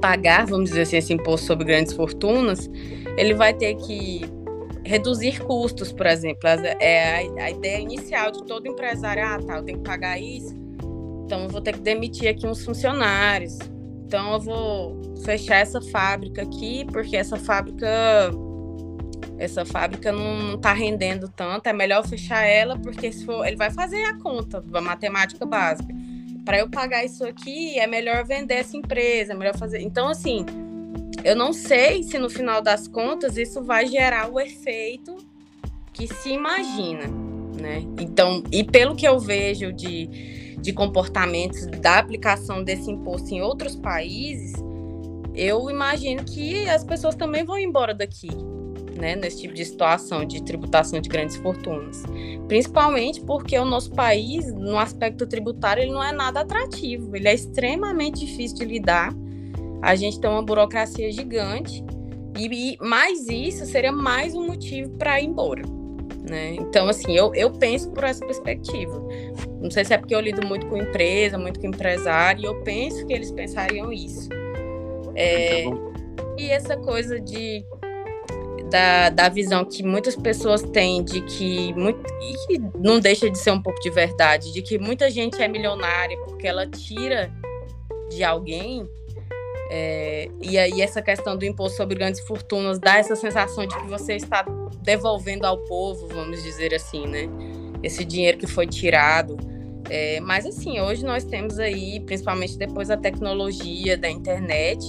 pagar, 0.00 0.46
vamos 0.46 0.70
dizer 0.70 0.82
assim, 0.82 0.96
esse 0.96 1.12
imposto 1.12 1.46
sobre 1.46 1.64
grandes 1.64 1.92
fortunas, 1.92 2.68
ele 3.16 3.34
vai 3.34 3.54
ter 3.54 3.76
que 3.76 4.22
reduzir 4.92 5.42
custos, 5.42 5.90
por 5.90 6.06
exemplo. 6.06 6.46
É 6.78 7.30
a, 7.40 7.44
a 7.44 7.50
ideia 7.50 7.80
inicial 7.80 8.30
de 8.30 8.44
todo 8.44 8.68
empresário, 8.68 9.24
ah, 9.24 9.38
tá, 9.38 9.56
eu 9.56 9.62
tenho 9.62 9.78
que 9.78 9.84
pagar 9.84 10.20
isso, 10.20 10.54
então 11.24 11.44
eu 11.44 11.48
vou 11.48 11.62
ter 11.62 11.72
que 11.72 11.80
demitir 11.80 12.28
aqui 12.28 12.46
uns 12.46 12.62
funcionários. 12.62 13.58
Então 14.04 14.34
eu 14.34 14.40
vou 14.40 15.00
fechar 15.24 15.56
essa 15.56 15.80
fábrica 15.80 16.42
aqui, 16.42 16.84
porque 16.92 17.16
essa 17.16 17.38
fábrica 17.38 17.88
essa 19.38 19.64
fábrica 19.64 20.12
não 20.12 20.56
está 20.56 20.72
rendendo 20.72 21.26
tanto, 21.26 21.66
é 21.66 21.72
melhor 21.72 22.06
fechar 22.06 22.44
ela, 22.44 22.78
porque 22.78 23.10
se 23.10 23.24
for, 23.24 23.46
ele 23.46 23.56
vai 23.56 23.70
fazer 23.70 24.04
a 24.04 24.18
conta 24.18 24.60
da 24.60 24.80
matemática 24.80 25.46
básica. 25.46 25.92
Para 26.44 26.58
eu 26.58 26.68
pagar 26.68 27.02
isso 27.02 27.24
aqui, 27.24 27.78
é 27.78 27.86
melhor 27.86 28.24
vender 28.24 28.54
essa 28.54 28.76
empresa, 28.76 29.32
é 29.32 29.36
melhor 29.36 29.56
fazer. 29.56 29.80
Então, 29.80 30.06
assim, 30.06 30.44
eu 31.24 31.36
não 31.36 31.52
sei 31.52 32.02
se 32.02 32.18
no 32.18 32.28
final 32.28 32.60
das 32.60 32.88
contas 32.88 33.36
isso 33.36 33.62
vai 33.62 33.86
gerar 33.86 34.30
o 34.30 34.40
efeito 34.40 35.16
que 35.92 36.06
se 36.06 36.30
imagina, 36.30 37.06
né? 37.60 37.84
Então, 38.00 38.42
e 38.50 38.64
pelo 38.64 38.96
que 38.96 39.06
eu 39.06 39.18
vejo 39.18 39.72
de, 39.72 40.56
de 40.58 40.72
comportamentos 40.72 41.66
da 41.66 41.98
aplicação 41.98 42.64
desse 42.64 42.90
imposto 42.90 43.32
em 43.34 43.42
outros 43.42 43.76
países, 43.76 44.54
eu 45.34 45.70
imagino 45.70 46.24
que 46.24 46.68
as 46.68 46.82
pessoas 46.82 47.14
também 47.14 47.44
vão 47.44 47.58
embora 47.58 47.94
daqui, 47.94 48.30
né, 48.98 49.16
nesse 49.16 49.42
tipo 49.42 49.54
de 49.54 49.64
situação 49.64 50.24
de 50.24 50.42
tributação 50.42 51.00
de 51.00 51.08
grandes 51.08 51.36
fortunas. 51.36 52.02
Principalmente 52.48 53.20
porque 53.20 53.58
o 53.58 53.64
nosso 53.64 53.90
país, 53.92 54.52
no 54.52 54.78
aspecto 54.78 55.26
tributário, 55.26 55.82
ele 55.82 55.92
não 55.92 56.02
é 56.02 56.12
nada 56.12 56.40
atrativo, 56.40 57.14
ele 57.14 57.28
é 57.28 57.34
extremamente 57.34 58.26
difícil 58.26 58.58
de 58.58 58.64
lidar 58.64 59.14
a 59.82 59.94
gente 59.96 60.20
tem 60.20 60.30
uma 60.30 60.42
burocracia 60.42 61.10
gigante 61.10 61.84
e, 62.38 62.46
e 62.46 62.78
mais 62.80 63.28
isso 63.28 63.66
seria 63.66 63.92
mais 63.92 64.34
um 64.34 64.46
motivo 64.46 64.90
para 64.96 65.20
ir 65.20 65.26
embora. 65.26 65.62
Né? 66.28 66.54
Então, 66.54 66.88
assim, 66.88 67.16
eu, 67.16 67.34
eu 67.34 67.50
penso 67.50 67.90
por 67.90 68.04
essa 68.04 68.24
perspectiva. 68.24 69.02
Não 69.60 69.70
sei 69.70 69.84
se 69.84 69.92
é 69.92 69.98
porque 69.98 70.14
eu 70.14 70.20
lido 70.20 70.46
muito 70.46 70.66
com 70.68 70.76
empresa, 70.76 71.36
muito 71.36 71.58
com 71.60 71.66
empresário, 71.66 72.42
e 72.42 72.44
eu 72.44 72.62
penso 72.62 73.04
que 73.06 73.12
eles 73.12 73.32
pensariam 73.32 73.92
isso. 73.92 74.28
É, 75.16 75.64
e 76.38 76.48
essa 76.48 76.76
coisa 76.76 77.20
de 77.20 77.64
da, 78.70 79.10
da 79.10 79.28
visão 79.28 79.64
que 79.66 79.82
muitas 79.82 80.16
pessoas 80.16 80.62
têm 80.62 81.04
de 81.04 81.20
que 81.22 81.74
muito, 81.74 82.00
e 82.22 82.46
que 82.46 82.58
não 82.78 82.98
deixa 82.98 83.28
de 83.28 83.36
ser 83.36 83.50
um 83.50 83.60
pouco 83.60 83.78
de 83.80 83.90
verdade, 83.90 84.50
de 84.50 84.62
que 84.62 84.78
muita 84.78 85.10
gente 85.10 85.42
é 85.42 85.46
milionária 85.46 86.16
porque 86.24 86.46
ela 86.46 86.66
tira 86.66 87.30
de 88.08 88.24
alguém, 88.24 88.88
é, 89.74 90.28
e 90.42 90.58
aí 90.58 90.82
essa 90.82 91.00
questão 91.00 91.34
do 91.34 91.46
imposto 91.46 91.78
sobre 91.78 91.94
grandes 91.94 92.20
fortunas 92.26 92.78
dá 92.78 92.98
essa 92.98 93.16
sensação 93.16 93.66
de 93.66 93.74
que 93.74 93.86
você 93.86 94.16
está 94.16 94.44
devolvendo 94.82 95.46
ao 95.46 95.56
povo, 95.64 96.06
vamos 96.08 96.42
dizer 96.42 96.74
assim, 96.74 97.06
né? 97.06 97.26
Esse 97.82 98.04
dinheiro 98.04 98.36
que 98.36 98.46
foi 98.46 98.66
tirado. 98.66 99.34
É, 99.88 100.20
mas 100.20 100.44
assim, 100.44 100.78
hoje 100.78 101.02
nós 101.06 101.24
temos 101.24 101.58
aí, 101.58 102.00
principalmente 102.00 102.58
depois 102.58 102.88
da 102.88 102.98
tecnologia, 102.98 103.96
da 103.96 104.10
internet, 104.10 104.84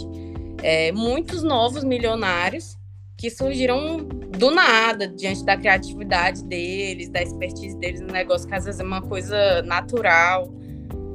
é, 0.62 0.92
muitos 0.92 1.44
novos 1.44 1.86
milionários 1.86 2.78
que 3.18 3.30
surgiram 3.30 4.00
do 4.38 4.52
nada, 4.52 5.08
diante 5.08 5.46
da 5.46 5.56
criatividade 5.56 6.44
deles, 6.44 7.08
da 7.08 7.22
expertise 7.22 7.78
deles 7.78 8.02
no 8.02 8.08
negócio, 8.08 8.46
que 8.50 8.54
às 8.54 8.66
vezes 8.66 8.82
é 8.82 8.84
uma 8.84 9.02
coisa 9.02 9.62
natural. 9.62 10.54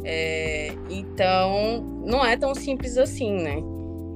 É, 0.04 0.72
então, 0.88 1.82
não 2.04 2.24
é 2.24 2.37
tão 2.37 2.54
simples 2.54 2.96
assim, 2.96 3.32
né? 3.32 3.62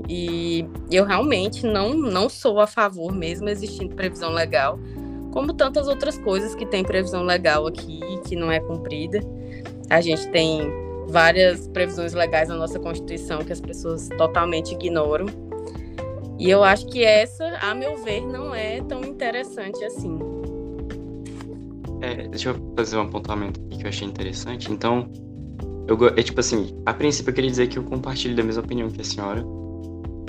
E 0.08 0.66
eu 0.90 1.04
realmente 1.04 1.66
não, 1.66 1.94
não 1.94 2.28
sou 2.28 2.60
a 2.60 2.66
favor, 2.66 3.12
mesmo 3.12 3.48
existindo 3.48 3.94
previsão 3.94 4.32
legal, 4.32 4.78
como 5.30 5.52
tantas 5.52 5.88
outras 5.88 6.18
coisas 6.18 6.54
que 6.54 6.66
tem 6.66 6.82
previsão 6.82 7.22
legal 7.22 7.66
aqui 7.66 8.00
que 8.26 8.36
não 8.36 8.50
é 8.50 8.60
cumprida. 8.60 9.20
A 9.88 10.00
gente 10.00 10.28
tem 10.28 10.70
várias 11.08 11.68
previsões 11.68 12.12
legais 12.12 12.48
na 12.48 12.56
nossa 12.56 12.78
Constituição 12.78 13.40
que 13.40 13.52
as 13.52 13.60
pessoas 13.60 14.08
totalmente 14.16 14.72
ignoram. 14.72 15.26
E 16.38 16.50
eu 16.50 16.64
acho 16.64 16.86
que 16.86 17.04
essa, 17.04 17.44
a 17.60 17.74
meu 17.74 18.02
ver, 18.02 18.22
não 18.26 18.54
é 18.54 18.80
tão 18.82 19.02
interessante 19.04 19.84
assim. 19.84 20.18
É, 22.00 22.26
deixa 22.26 22.50
eu 22.50 22.74
fazer 22.76 22.96
um 22.96 23.02
apontamento 23.02 23.60
aqui 23.60 23.78
que 23.78 23.84
eu 23.84 23.88
achei 23.88 24.08
interessante. 24.08 24.72
Então, 24.72 25.08
eu, 25.86 26.08
é 26.08 26.22
tipo 26.22 26.40
assim, 26.40 26.76
a 26.86 26.94
princípio 26.94 27.30
eu 27.30 27.34
queria 27.34 27.50
dizer 27.50 27.68
que 27.68 27.78
eu 27.78 27.82
compartilho 27.82 28.36
da 28.36 28.42
mesma 28.42 28.62
opinião 28.62 28.90
que 28.90 29.00
a 29.00 29.04
senhora. 29.04 29.44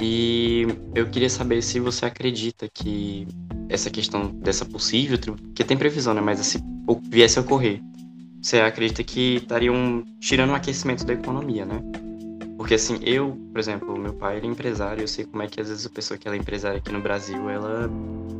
E 0.01 0.67
eu 0.95 1.09
queria 1.09 1.29
saber 1.29 1.61
se 1.61 1.79
você 1.79 2.05
acredita 2.05 2.67
que 2.67 3.27
essa 3.69 3.89
questão 3.89 4.27
dessa 4.27 4.65
possível, 4.65 5.17
que 5.55 5.63
tem 5.63 5.77
previsão, 5.77 6.13
né? 6.13 6.21
Mas 6.21 6.39
se 6.39 6.59
viesse 7.09 7.39
a 7.39 7.41
ocorrer, 7.41 7.81
você 8.41 8.59
acredita 8.59 9.03
que 9.03 9.35
estariam 9.35 10.03
tirando 10.19 10.49
o 10.49 10.55
aquecimento 10.55 11.05
da 11.05 11.13
economia, 11.13 11.65
né? 11.65 11.81
Porque 12.57 12.73
assim, 12.73 12.99
eu, 13.01 13.37
por 13.51 13.59
exemplo, 13.59 13.97
meu 13.97 14.13
pai 14.13 14.37
ele 14.37 14.47
é 14.47 14.49
empresário, 14.49 15.01
eu 15.01 15.07
sei 15.07 15.25
como 15.25 15.43
é 15.43 15.47
que 15.47 15.61
às 15.61 15.69
vezes 15.69 15.85
a 15.85 15.89
pessoa 15.89 16.17
que 16.17 16.27
ela 16.27 16.35
é 16.35 16.39
empresária 16.39 16.77
aqui 16.77 16.91
no 16.91 17.01
Brasil, 17.01 17.49
ela 17.49 17.89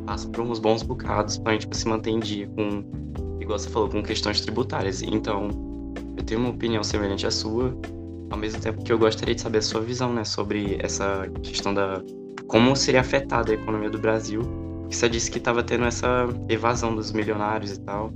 passa 0.06 0.28
por 0.28 0.42
uns 0.42 0.60
bons 0.60 0.84
bocados 0.84 1.38
pra 1.38 1.54
gente 1.54 1.62
tipo, 1.62 1.76
se 1.76 1.88
manter 1.88 2.12
em 2.12 2.20
dia 2.20 2.48
com, 2.48 2.84
igual 3.40 3.58
você 3.58 3.70
falou, 3.70 3.90
com 3.90 4.04
questões 4.04 4.42
tributárias. 4.42 5.02
Então, 5.02 5.73
eu 6.24 6.26
tenho 6.26 6.40
uma 6.40 6.50
opinião 6.50 6.82
semelhante 6.84 7.28
à 7.28 7.32
sua, 7.32 7.78
ao 8.30 8.38
mesmo 8.38 8.60
tempo 8.62 8.82
que 8.82 8.92
eu 8.92 8.98
gostaria 8.98 9.36
de 9.36 9.42
saber 9.42 9.58
a 9.58 9.62
sua 9.62 9.82
visão, 9.82 10.14
né, 10.14 10.24
sobre 10.24 10.78
essa 10.80 11.30
questão 11.44 11.74
da 11.74 12.02
como 12.48 12.76
seria 12.76 13.02
afetada 13.02 13.52
a 13.52 13.56
economia 13.56 13.90
do 13.90 14.00
Brasil. 14.00 14.42
Você 14.90 15.10
disse 15.10 15.30
que 15.30 15.38
estava 15.38 15.62
tendo 15.62 15.86
essa 15.86 16.28
evasão 16.48 16.96
dos 16.96 17.12
milionários 17.12 17.74
e 17.74 17.80
tal, 17.82 18.12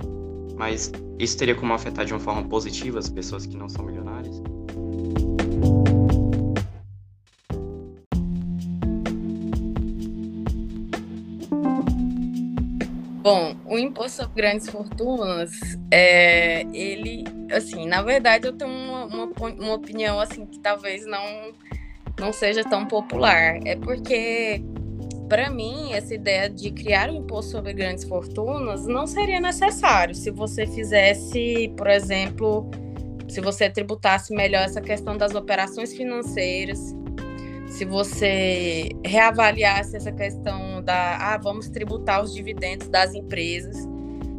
mas 0.56 0.90
isso 1.18 1.36
teria 1.36 1.54
como 1.54 1.72
afetar 1.74 2.04
de 2.06 2.14
uma 2.14 2.20
forma 2.20 2.42
positiva 2.44 2.98
as 2.98 3.10
pessoas 3.10 3.44
que 3.44 3.56
não 3.56 3.68
são 3.68 3.84
milionárias? 3.84 4.40
Bom, 13.30 13.54
o 13.66 13.78
imposto 13.78 14.22
sobre 14.22 14.40
grandes 14.40 14.70
fortunas, 14.70 15.50
é, 15.90 16.62
ele, 16.72 17.24
assim, 17.52 17.86
na 17.86 18.00
verdade 18.00 18.46
eu 18.46 18.54
tenho 18.54 18.70
uma, 18.70 19.04
uma, 19.04 19.24
uma, 19.26 19.74
opinião, 19.74 20.18
assim, 20.18 20.46
que 20.46 20.58
talvez 20.60 21.04
não, 21.04 21.52
não 22.18 22.32
seja 22.32 22.64
tão 22.64 22.86
popular. 22.86 23.60
É 23.66 23.76
porque, 23.76 24.62
para 25.28 25.50
mim, 25.50 25.92
essa 25.92 26.14
ideia 26.14 26.48
de 26.48 26.70
criar 26.70 27.10
um 27.10 27.16
imposto 27.16 27.50
sobre 27.50 27.74
grandes 27.74 28.04
fortunas 28.04 28.86
não 28.86 29.06
seria 29.06 29.40
necessário 29.40 30.14
se 30.14 30.30
você 30.30 30.66
fizesse, 30.66 31.70
por 31.76 31.86
exemplo, 31.86 32.66
se 33.28 33.42
você 33.42 33.68
tributasse 33.68 34.34
melhor 34.34 34.62
essa 34.62 34.80
questão 34.80 35.18
das 35.18 35.34
operações 35.34 35.92
financeiras, 35.92 36.96
se 37.68 37.84
você 37.84 38.88
reavaliasse 39.04 39.96
essa 39.96 40.12
questão 40.12 40.77
da, 40.88 41.34
ah, 41.34 41.36
vamos 41.36 41.68
tributar 41.68 42.24
os 42.24 42.32
dividendos 42.32 42.88
das 42.88 43.12
empresas, 43.12 43.86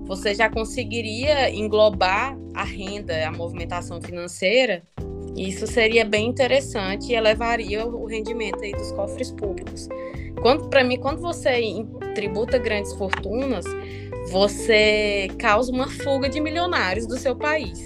você 0.05 0.33
já 0.33 0.49
conseguiria 0.49 1.51
englobar 1.51 2.35
a 2.55 2.63
renda, 2.63 3.27
a 3.27 3.31
movimentação 3.31 4.01
financeira. 4.01 4.81
Isso 5.37 5.67
seria 5.67 6.03
bem 6.03 6.27
interessante 6.27 7.11
e 7.11 7.15
elevaria 7.15 7.85
o 7.85 8.07
rendimento 8.07 8.63
aí 8.63 8.71
dos 8.71 8.91
cofres 8.93 9.29
públicos. 9.31 9.87
Quando 10.41 10.67
para 10.69 10.83
mim, 10.83 10.97
quando 10.97 11.21
você 11.21 11.85
tributa 12.15 12.57
grandes 12.57 12.93
fortunas, 12.95 13.65
você 14.31 15.27
causa 15.37 15.71
uma 15.71 15.87
fuga 15.87 16.27
de 16.27 16.41
milionários 16.41 17.05
do 17.05 17.15
seu 17.15 17.35
país. 17.35 17.85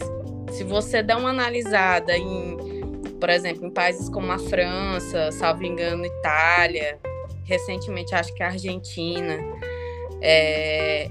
Se 0.54 0.64
você 0.64 1.04
der 1.04 1.18
uma 1.18 1.32
analisada 1.32 2.18
em 2.18 2.72
por 3.20 3.30
exemplo, 3.30 3.66
em 3.66 3.72
países 3.72 4.10
como 4.10 4.30
a 4.34 4.38
França, 4.38 5.32
salvo 5.32 5.64
engano, 5.64 6.06
Itália, 6.06 7.00
recentemente 7.44 8.14
acho 8.16 8.34
que 8.34 8.44
a 8.44 8.48
Argentina. 8.48 9.40
É, 10.22 11.10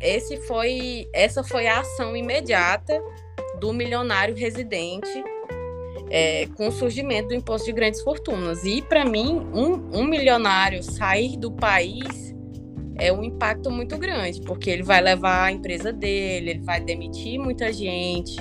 esse 0.00 0.36
foi, 0.38 1.08
essa 1.12 1.42
foi 1.42 1.66
a 1.66 1.80
ação 1.80 2.16
imediata 2.16 3.02
do 3.58 3.72
milionário 3.72 4.34
residente 4.34 5.10
é, 6.10 6.46
com 6.56 6.68
o 6.68 6.72
surgimento 6.72 7.28
do 7.28 7.34
imposto 7.34 7.66
de 7.66 7.72
grandes 7.72 8.02
fortunas. 8.02 8.64
E, 8.64 8.82
para 8.82 9.04
mim, 9.04 9.46
um, 9.54 10.00
um 10.00 10.04
milionário 10.04 10.82
sair 10.82 11.36
do 11.36 11.52
país 11.52 12.34
é 12.96 13.12
um 13.12 13.22
impacto 13.22 13.70
muito 13.70 13.96
grande, 13.96 14.40
porque 14.42 14.68
ele 14.68 14.82
vai 14.82 15.00
levar 15.00 15.44
a 15.44 15.52
empresa 15.52 15.92
dele, 15.92 16.50
ele 16.50 16.60
vai 16.60 16.80
demitir 16.80 17.38
muita 17.38 17.72
gente. 17.72 18.36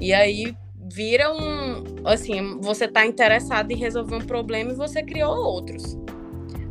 E 0.00 0.12
aí 0.12 0.54
vira 0.92 1.32
um, 1.32 1.84
assim, 2.04 2.58
você 2.60 2.84
está 2.84 3.06
interessado 3.06 3.70
em 3.70 3.76
resolver 3.76 4.16
um 4.16 4.20
problema 4.20 4.72
e 4.72 4.74
você 4.74 5.02
criou 5.02 5.34
outros. 5.34 5.98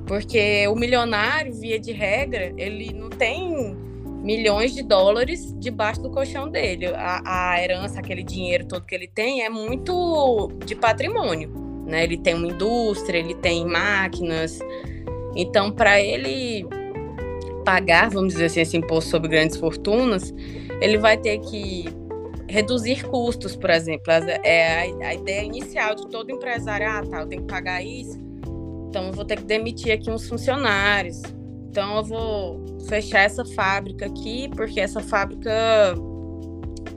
Porque 0.09 0.67
o 0.67 0.73
milionário, 0.73 1.53
via 1.53 1.79
de 1.79 1.91
regra, 1.91 2.51
ele 2.57 2.91
não 2.91 3.11
tem 3.11 3.77
milhões 4.23 4.73
de 4.73 4.81
dólares 4.81 5.53
debaixo 5.59 6.01
do 6.01 6.09
colchão 6.09 6.49
dele. 6.49 6.87
A, 6.87 7.53
a 7.53 7.63
herança, 7.63 7.99
aquele 7.99 8.23
dinheiro 8.23 8.65
todo 8.65 8.87
que 8.87 8.95
ele 8.95 9.07
tem, 9.07 9.43
é 9.43 9.49
muito 9.49 10.51
de 10.65 10.73
patrimônio. 10.73 11.51
Né? 11.85 12.05
Ele 12.05 12.17
tem 12.17 12.33
uma 12.33 12.47
indústria, 12.47 13.19
ele 13.19 13.35
tem 13.35 13.63
máquinas. 13.67 14.57
Então, 15.35 15.71
para 15.71 16.01
ele 16.01 16.65
pagar, 17.63 18.09
vamos 18.09 18.33
dizer 18.33 18.45
assim, 18.45 18.61
esse 18.61 18.75
imposto 18.75 19.11
sobre 19.11 19.29
grandes 19.29 19.57
fortunas, 19.57 20.33
ele 20.81 20.97
vai 20.97 21.17
ter 21.17 21.37
que 21.37 21.85
reduzir 22.47 23.05
custos, 23.07 23.55
por 23.55 23.69
exemplo. 23.69 24.11
É 24.43 24.89
a, 25.03 25.09
a 25.09 25.13
ideia 25.13 25.43
inicial 25.43 25.93
de 25.93 26.07
todo 26.07 26.31
empresário, 26.31 26.87
ah, 26.89 27.03
tá, 27.07 27.21
eu 27.21 27.27
tenho 27.27 27.43
que 27.43 27.47
pagar 27.47 27.83
isso, 27.83 28.19
então 28.89 29.07
eu 29.07 29.13
vou 29.13 29.23
ter 29.23 29.37
que 29.37 29.43
demitir 29.43 29.93
aqui 29.93 30.09
uns 30.09 30.27
funcionários. 30.27 31.21
Então 31.69 31.97
eu 31.97 32.03
vou 32.03 32.79
fechar 32.87 33.19
essa 33.19 33.45
fábrica 33.45 34.07
aqui, 34.07 34.49
porque 34.55 34.79
essa 34.79 34.99
fábrica 34.99 35.51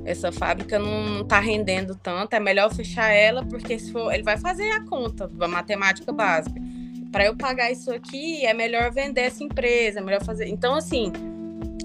essa 0.05 0.33
fábrica 0.33 0.79
não 0.79 1.21
está 1.21 1.39
rendendo 1.39 1.95
tanto, 1.95 2.35
é 2.35 2.41
melhor 2.41 2.75
fechar 2.75 3.11
ela, 3.11 3.45
porque 3.45 3.79
se 3.79 3.93
for, 3.93 4.13
ele 4.13 4.25
vai 4.25 4.37
fazer 4.37 4.69
a 4.73 4.85
conta, 4.85 5.31
a 5.41 5.49
matemática 5.49 6.13
básica. 6.13 6.61
Para 7.13 7.27
eu 7.27 7.37
pagar 7.37 7.71
isso 7.71 7.93
aqui, 7.93 8.45
é 8.45 8.53
melhor 8.53 8.91
vender 8.91 9.21
essa 9.21 9.45
empresa, 9.45 10.01
é 10.01 10.03
melhor 10.03 10.25
fazer. 10.25 10.49
Então, 10.49 10.75
assim, 10.75 11.13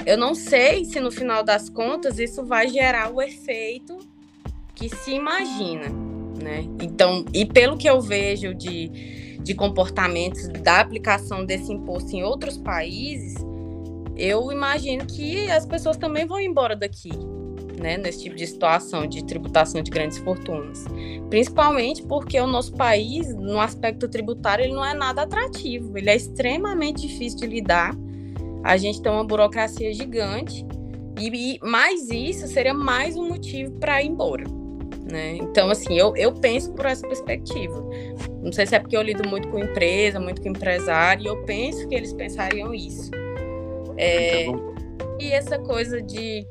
eu 0.05 0.17
não 0.17 0.33
sei 0.33 0.85
se 0.85 0.99
no 0.99 1.11
final 1.11 1.43
das 1.43 1.69
contas 1.69 2.17
isso 2.17 2.43
vai 2.43 2.69
gerar 2.69 3.13
o 3.13 3.21
efeito 3.21 3.99
que 4.73 4.89
se 4.89 5.11
imagina, 5.11 5.89
né? 6.41 6.65
Então, 6.81 7.25
e 7.33 7.45
pelo 7.45 7.77
que 7.77 7.89
eu 7.89 8.01
vejo 8.01 8.55
de, 8.55 8.89
de 9.41 9.53
comportamentos 9.53 10.47
da 10.63 10.79
aplicação 10.79 11.45
desse 11.45 11.71
imposto 11.71 12.15
em 12.15 12.23
outros 12.23 12.57
países, 12.57 13.35
eu 14.15 14.51
imagino 14.51 15.05
que 15.05 15.49
as 15.51 15.65
pessoas 15.65 15.97
também 15.97 16.25
vão 16.25 16.39
embora 16.39 16.75
daqui, 16.75 17.11
né, 17.79 17.97
nesse 17.97 18.23
tipo 18.23 18.35
de 18.35 18.47
situação 18.47 19.05
de 19.05 19.23
tributação 19.23 19.81
de 19.81 19.91
grandes 19.91 20.17
fortunas. 20.17 20.85
Principalmente 21.29 22.03
porque 22.03 22.39
o 22.39 22.47
nosso 22.47 22.73
país, 22.73 23.33
no 23.35 23.59
aspecto 23.59 24.07
tributário, 24.07 24.65
ele 24.65 24.73
não 24.73 24.83
é 24.83 24.93
nada 24.93 25.21
atrativo, 25.21 25.97
ele 25.97 26.09
é 26.09 26.15
extremamente 26.15 27.07
difícil 27.07 27.39
de 27.39 27.47
lidar 27.47 27.95
a 28.67 28.75
gente 28.75 29.01
tem 29.01 29.09
uma 29.09 29.23
burocracia 29.23 29.93
gigante 29.93 30.65
e, 31.17 31.55
e 31.55 31.59
mais 31.65 32.09
isso 32.09 32.47
seria 32.47 32.73
mais 32.73 33.15
um 33.15 33.29
motivo 33.29 33.71
para 33.79 34.03
ir 34.03 34.07
embora. 34.07 34.43
Né? 35.11 35.37
Então, 35.37 35.69
assim, 35.69 35.97
eu, 35.97 36.15
eu 36.17 36.33
penso 36.33 36.73
por 36.73 36.85
essa 36.85 37.07
perspectiva. 37.07 37.81
Não 38.41 38.51
sei 38.51 38.65
se 38.65 38.75
é 38.75 38.79
porque 38.79 38.97
eu 38.97 39.01
lido 39.01 39.27
muito 39.27 39.47
com 39.47 39.59
empresa, 39.59 40.19
muito 40.19 40.41
com 40.41 40.49
empresário, 40.49 41.23
e 41.23 41.27
eu 41.27 41.43
penso 41.43 41.87
que 41.87 41.95
eles 41.95 42.11
pensariam 42.11 42.73
isso. 42.73 43.09
É, 43.97 44.47
e 45.19 45.31
essa 45.31 45.57
coisa 45.57 46.01
de 46.01 46.45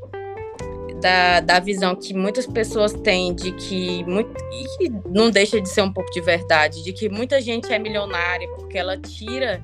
da, 1.01 1.41
da 1.41 1.61
visão 1.61 1.95
que 1.95 2.15
muitas 2.15 2.47
pessoas 2.47 2.93
têm 2.93 3.35
de 3.35 3.53
que 3.53 4.03
muito, 4.05 4.33
e 4.53 4.79
que 4.79 4.93
não 5.09 5.31
deixa 5.31 5.61
de 5.61 5.69
ser 5.69 5.83
um 5.83 5.93
pouco 5.93 6.11
de 6.11 6.21
verdade, 6.21 6.83
de 6.83 6.93
que 6.93 7.09
muita 7.09 7.41
gente 7.41 7.73
é 7.73 7.79
milionária 7.79 8.49
porque 8.57 8.79
ela 8.79 8.97
tira 8.97 9.63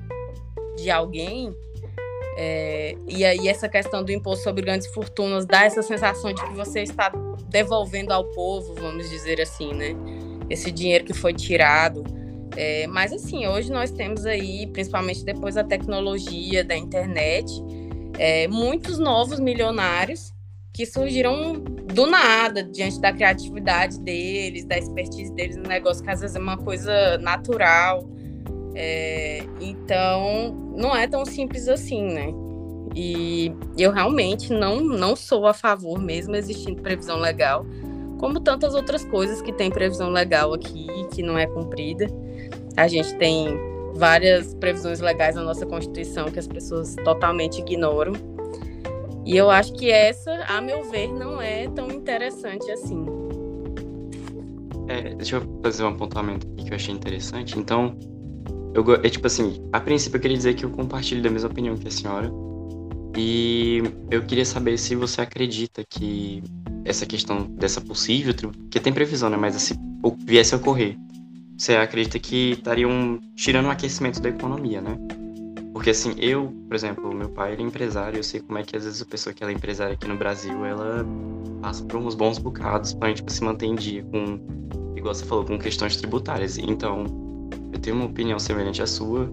de 0.77 0.91
alguém, 0.91 1.55
é, 2.37 2.97
e 3.09 3.25
aí 3.25 3.49
essa 3.49 3.69
questão 3.69 4.03
do 4.05 4.13
imposto 4.13 4.45
sobre 4.45 4.63
grandes 4.63 4.87
fortunas 4.89 5.45
dá 5.45 5.65
essa 5.65 5.83
sensação 5.83 6.33
de 6.33 6.43
que 6.43 6.55
você 6.55 6.83
está 6.83 7.11
devolvendo 7.53 8.12
ao 8.12 8.25
povo, 8.25 8.75
vamos 8.75 9.09
dizer 9.09 9.41
assim, 9.41 9.73
né? 9.73 9.95
Esse 10.51 10.73
dinheiro 10.73 11.05
que 11.05 11.15
foi 11.15 11.33
tirado. 11.33 12.03
É, 12.57 12.87
mas 12.87 13.12
assim, 13.12 13.47
hoje 13.47 13.71
nós 13.71 13.91
temos 13.91 14.27
aí, 14.27 14.67
principalmente 14.67 15.25
depois 15.25 15.55
da 15.55 15.65
tecnologia, 15.65 16.65
da 16.65 16.77
internet, 16.77 17.51
é, 18.19 18.49
muitos 18.49 18.99
novos 18.99 19.38
milionários 19.38 20.33
que 20.73 20.87
surgiram 20.87 21.55
do 21.93 22.07
nada, 22.07 22.62
diante 22.62 22.99
da 23.01 23.12
criatividade 23.12 23.99
deles, 24.01 24.65
da 24.65 24.79
expertise 24.79 25.33
deles 25.33 25.57
no 25.57 25.65
negócio, 25.65 26.03
que 26.03 26.11
às 26.11 26.21
vezes 26.21 26.35
é 26.35 26.38
uma 26.38 26.57
coisa 26.57 27.19
natural. 27.19 28.09
É, 28.75 29.45
então, 29.61 30.73
não 30.75 30.97
é 30.97 31.07
tão 31.07 31.27
simples 31.27 31.69
assim, 31.69 32.03
né? 32.03 32.33
E 32.95 33.53
eu 33.79 33.91
realmente 33.91 34.53
não, 34.53 34.81
não 34.81 35.17
sou 35.17 35.47
a 35.47 35.55
favor, 35.55 36.01
mesmo 36.01 36.37
existindo 36.37 36.83
previsão 36.83 37.19
legal, 37.19 37.65
como 38.19 38.39
tantas 38.39 38.75
outras 38.75 39.05
coisas 39.05 39.41
que 39.41 39.53
tem 39.53 39.71
previsão 39.71 40.11
legal 40.11 40.53
aqui 40.53 40.87
que 41.13 41.23
não 41.23 41.39
é 41.39 41.47
cumprida. 41.47 42.07
A 42.77 42.87
gente 42.87 43.15
tem 43.17 43.59
várias 43.95 44.55
previsões 44.55 45.01
legais 45.01 45.35
na 45.35 45.43
nossa 45.43 45.67
Constituição 45.67 46.31
que 46.31 46.39
as 46.39 46.47
pessoas 46.47 46.95
totalmente 47.05 47.61
ignoram. 47.61 48.13
E 49.25 49.37
eu 49.37 49.51
acho 49.51 49.73
que 49.75 49.91
essa, 49.91 50.33
a 50.49 50.61
meu 50.61 50.85
ver, 50.91 51.09
não 51.13 51.41
é 51.41 51.69
tão 51.69 51.91
interessante 51.91 52.71
assim. 52.71 53.05
É, 54.89 55.15
deixa 55.15 55.37
eu 55.37 55.61
fazer 55.63 55.85
um 55.85 55.89
apontamento 55.89 56.47
aqui 56.49 56.65
que 56.65 56.73
eu 56.73 56.77
achei 56.77 56.95
interessante. 56.95 57.59
Então, 57.59 57.97
eu, 58.75 58.85
é 58.95 59.09
tipo 59.09 59.27
assim, 59.27 59.69
a 59.73 59.81
princípio 59.81 60.17
eu 60.17 60.21
queria 60.21 60.37
dizer 60.37 60.55
que 60.55 60.65
eu 60.65 60.71
compartilho 60.71 61.23
da 61.23 61.31
mesma 61.31 61.49
opinião 61.49 61.77
que 61.77 61.87
a 61.87 61.91
senhora. 61.91 62.31
E 63.16 63.83
eu 64.11 64.22
queria 64.22 64.44
saber 64.44 64.79
se 64.79 64.94
você 64.94 65.20
acredita 65.20 65.83
que 65.88 66.42
essa 66.85 67.07
questão 67.07 67.42
dessa 67.42 67.81
possível, 67.81 68.35
que 68.70 68.81
tem 68.81 68.92
previsão, 68.92 69.29
né? 69.29 69.37
Mas 69.37 69.55
se 69.57 69.79
viesse 70.25 70.55
a 70.55 70.59
ocorrer, 70.59 70.96
você 71.57 71.77
acredita 71.77 72.18
que 72.18 72.53
estariam 72.53 73.20
tirando 73.37 73.66
o 73.66 73.70
aquecimento 73.70 74.20
da 74.20 74.29
economia, 74.29 74.81
né? 74.81 74.98
Porque 75.72 75.90
assim, 75.90 76.14
eu, 76.18 76.53
por 76.68 76.75
exemplo, 76.75 77.14
meu 77.14 77.29
pai 77.29 77.53
ele 77.53 77.62
é 77.62 77.66
empresário, 77.66 78.18
eu 78.18 78.22
sei 78.22 78.40
como 78.40 78.59
é 78.59 78.62
que 78.62 78.77
às 78.77 78.85
vezes 78.85 79.01
a 79.01 79.07
pessoa 79.07 79.33
que 79.33 79.42
ela 79.42 79.53
é 79.53 79.55
empresária 79.55 79.94
aqui 79.94 80.07
no 80.07 80.16
Brasil, 80.16 80.64
ela 80.64 81.07
passa 81.61 81.85
por 81.85 81.96
uns 81.98 82.14
bons 82.14 82.38
bocados 82.38 82.92
pra 82.92 83.09
gente 83.09 83.31
se 83.33 83.42
manter 83.42 83.66
em 83.66 83.75
dia 83.75 84.03
com, 84.05 84.40
igual 84.96 85.14
você 85.14 85.25
falou, 85.25 85.44
com 85.44 85.59
questões 85.59 85.96
tributárias. 85.96 86.59
Então, 86.59 87.05
eu 87.72 87.79
tenho 87.79 87.96
uma 87.96 88.07
opinião 88.07 88.38
semelhante 88.38 88.83
à 88.83 88.87
sua, 88.87 89.33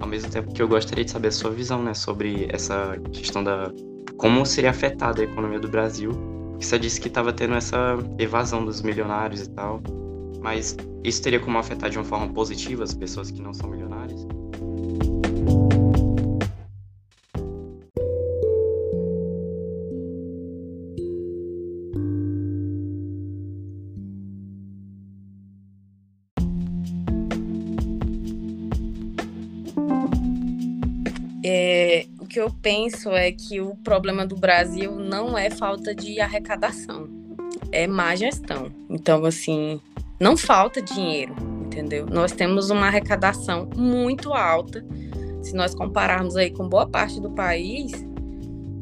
ao 0.00 0.08
mesmo 0.08 0.30
tempo 0.30 0.52
que 0.52 0.62
eu 0.62 0.68
gostaria 0.68 1.04
de 1.04 1.10
saber 1.10 1.28
a 1.28 1.32
sua 1.32 1.50
visão, 1.50 1.82
né, 1.82 1.94
sobre 1.94 2.46
essa 2.50 2.98
questão 3.12 3.42
da 3.42 3.70
como 4.16 4.44
seria 4.46 4.70
afetada 4.70 5.20
a 5.20 5.24
economia 5.24 5.60
do 5.60 5.68
Brasil. 5.68 6.10
Você 6.58 6.78
disse 6.78 7.00
que 7.00 7.08
estava 7.08 7.32
tendo 7.32 7.54
essa 7.54 7.98
evasão 8.18 8.64
dos 8.64 8.80
milionários 8.80 9.42
e 9.42 9.50
tal, 9.50 9.82
mas 10.40 10.76
isso 11.04 11.22
teria 11.22 11.38
como 11.38 11.58
afetar 11.58 11.90
de 11.90 11.98
uma 11.98 12.04
forma 12.04 12.32
positiva 12.32 12.82
as 12.82 12.94
pessoas 12.94 13.30
que 13.30 13.42
não 13.42 13.52
são 13.52 13.68
milionárias? 13.68 14.26
Que 32.36 32.40
eu 32.42 32.50
penso 32.50 33.12
é 33.12 33.32
que 33.32 33.62
o 33.62 33.74
problema 33.76 34.26
do 34.26 34.36
Brasil 34.36 34.94
não 34.96 35.38
é 35.38 35.48
falta 35.48 35.94
de 35.94 36.20
arrecadação, 36.20 37.08
é 37.72 37.86
má 37.86 38.14
gestão. 38.14 38.70
Então, 38.90 39.24
assim, 39.24 39.80
não 40.20 40.36
falta 40.36 40.82
dinheiro, 40.82 41.34
entendeu? 41.64 42.04
Nós 42.04 42.32
temos 42.32 42.68
uma 42.68 42.88
arrecadação 42.88 43.70
muito 43.74 44.34
alta. 44.34 44.84
Se 45.42 45.54
nós 45.54 45.74
compararmos 45.74 46.36
aí 46.36 46.50
com 46.50 46.68
boa 46.68 46.86
parte 46.86 47.18
do 47.22 47.30
país, 47.30 47.90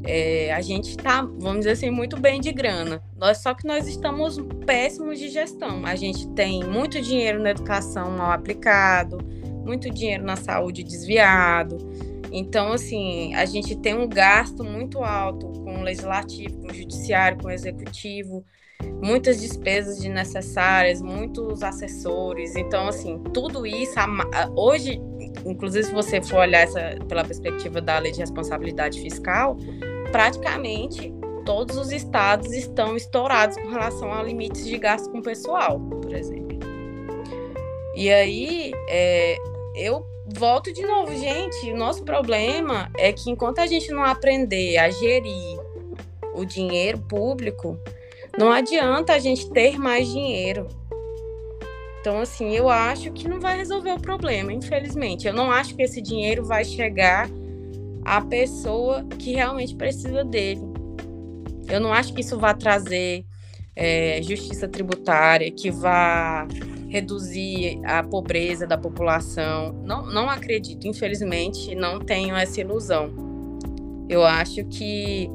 é, 0.03 0.53
a 0.53 0.61
gente 0.61 0.91
está, 0.91 1.23
vamos 1.23 1.59
dizer 1.59 1.71
assim, 1.71 1.91
muito 1.91 2.19
bem 2.19 2.41
de 2.41 2.51
grana. 2.51 3.01
Nós, 3.17 3.39
só 3.39 3.55
que 3.55 3.65
nós 3.65 3.87
estamos 3.87 4.37
péssimos 4.67 5.17
de 5.17 5.29
gestão. 5.29 5.87
A 5.87 5.95
gente 5.95 6.27
tem 6.31 6.65
muito 6.65 7.01
dinheiro 7.01 7.41
na 7.41 7.51
educação 7.51 8.11
mal 8.11 8.33
aplicado, 8.33 9.19
muito 9.65 9.89
dinheiro 9.91 10.25
na 10.25 10.35
saúde 10.35 10.83
desviado. 10.83 11.79
Então, 12.37 12.73
assim, 12.73 13.33
a 13.37 13.45
gente 13.45 13.77
tem 13.77 13.95
um 13.95 14.09
gasto 14.09 14.65
muito 14.65 15.05
alto 15.05 15.53
com 15.53 15.79
o 15.79 15.83
legislativo, 15.83 16.63
com 16.63 16.67
o 16.67 16.75
judiciário, 16.75 17.39
com 17.39 17.47
o 17.47 17.51
executivo, 17.53 18.45
muitas 19.01 19.41
despesas 19.41 20.01
desnecessárias, 20.01 21.01
muitos 21.01 21.63
assessores. 21.63 22.57
Então, 22.57 22.89
assim, 22.89 23.23
tudo 23.33 23.65
isso, 23.65 23.95
hoje, 24.57 25.01
inclusive, 25.47 25.85
se 25.85 25.93
você 25.93 26.21
for 26.21 26.39
olhar 26.41 26.63
essa 26.63 26.97
pela 27.07 27.23
perspectiva 27.23 27.81
da 27.81 28.01
lei 28.01 28.11
de 28.11 28.19
responsabilidade 28.19 29.01
fiscal, 29.01 29.57
praticamente 30.11 31.15
todos 31.47 31.77
os 31.77 31.93
estados 31.93 32.53
estão 32.53 32.97
estourados 32.97 33.57
com 33.59 33.69
relação 33.69 34.13
a 34.13 34.21
limites 34.25 34.67
de 34.67 34.77
gasto 34.77 35.09
com 35.09 35.23
pessoal, 35.23 35.79
por 35.79 36.13
exemplo. 36.13 36.59
E 37.95 38.11
aí, 38.11 38.73
é, 38.89 39.37
eu 39.77 40.05
volto 40.37 40.73
de 40.73 40.83
novo, 40.83 41.15
gente. 41.15 41.71
O 41.73 41.77
nosso 41.77 42.03
problema 42.03 42.91
é 42.97 43.13
que 43.13 43.31
enquanto 43.31 43.61
a 43.61 43.67
gente 43.67 43.91
não 43.91 44.05
aprender 44.05 44.77
a 44.79 44.91
gerir 44.91 45.59
o 46.35 46.45
dinheiro 46.45 46.99
público, 46.99 47.79
não 48.37 48.51
adianta 48.51 49.13
a 49.13 49.19
gente 49.19 49.49
ter 49.51 49.79
mais 49.79 50.09
dinheiro. 50.09 50.67
Então, 52.01 52.21
assim, 52.21 52.55
eu 52.55 52.69
acho 52.69 53.11
que 53.13 53.29
não 53.29 53.41
vai 53.41 53.57
resolver 53.57 53.93
o 53.93 54.01
problema, 54.01 54.53
infelizmente. 54.53 55.27
Eu 55.27 55.33
não 55.33 55.51
acho 55.51 55.75
que 55.75 55.83
esse 55.83 56.03
dinheiro 56.03 56.45
vai 56.45 56.65
chegar 56.65 57.31
à 58.05 58.21
pessoa 58.21 59.05
que 59.19 59.33
realmente 59.33 59.75
precisa 59.75 60.23
dele. 60.23 60.61
Eu 61.69 61.81
não 61.81 61.93
acho 61.93 62.13
que 62.13 62.21
isso 62.21 62.39
vai 62.39 62.55
trazer 62.55 63.25
é, 63.75 64.21
justiça 64.23 64.69
tributária, 64.69 65.51
que 65.51 65.71
vá 65.71 66.47
reduzir 66.95 67.81
a 67.85 68.05
pobreza 68.05 68.69
da 68.69 68.79
população. 68.79 69.73
Não, 69.85 70.07
não 70.07 70.31
acredito, 70.31 70.87
infelizmente, 70.87 71.75
não 71.75 71.99
tenho 71.99 72.37
essa 72.37 72.61
ilusão. 72.61 73.13
Eu 74.09 74.25
acho 74.25 74.65
que 74.67 75.29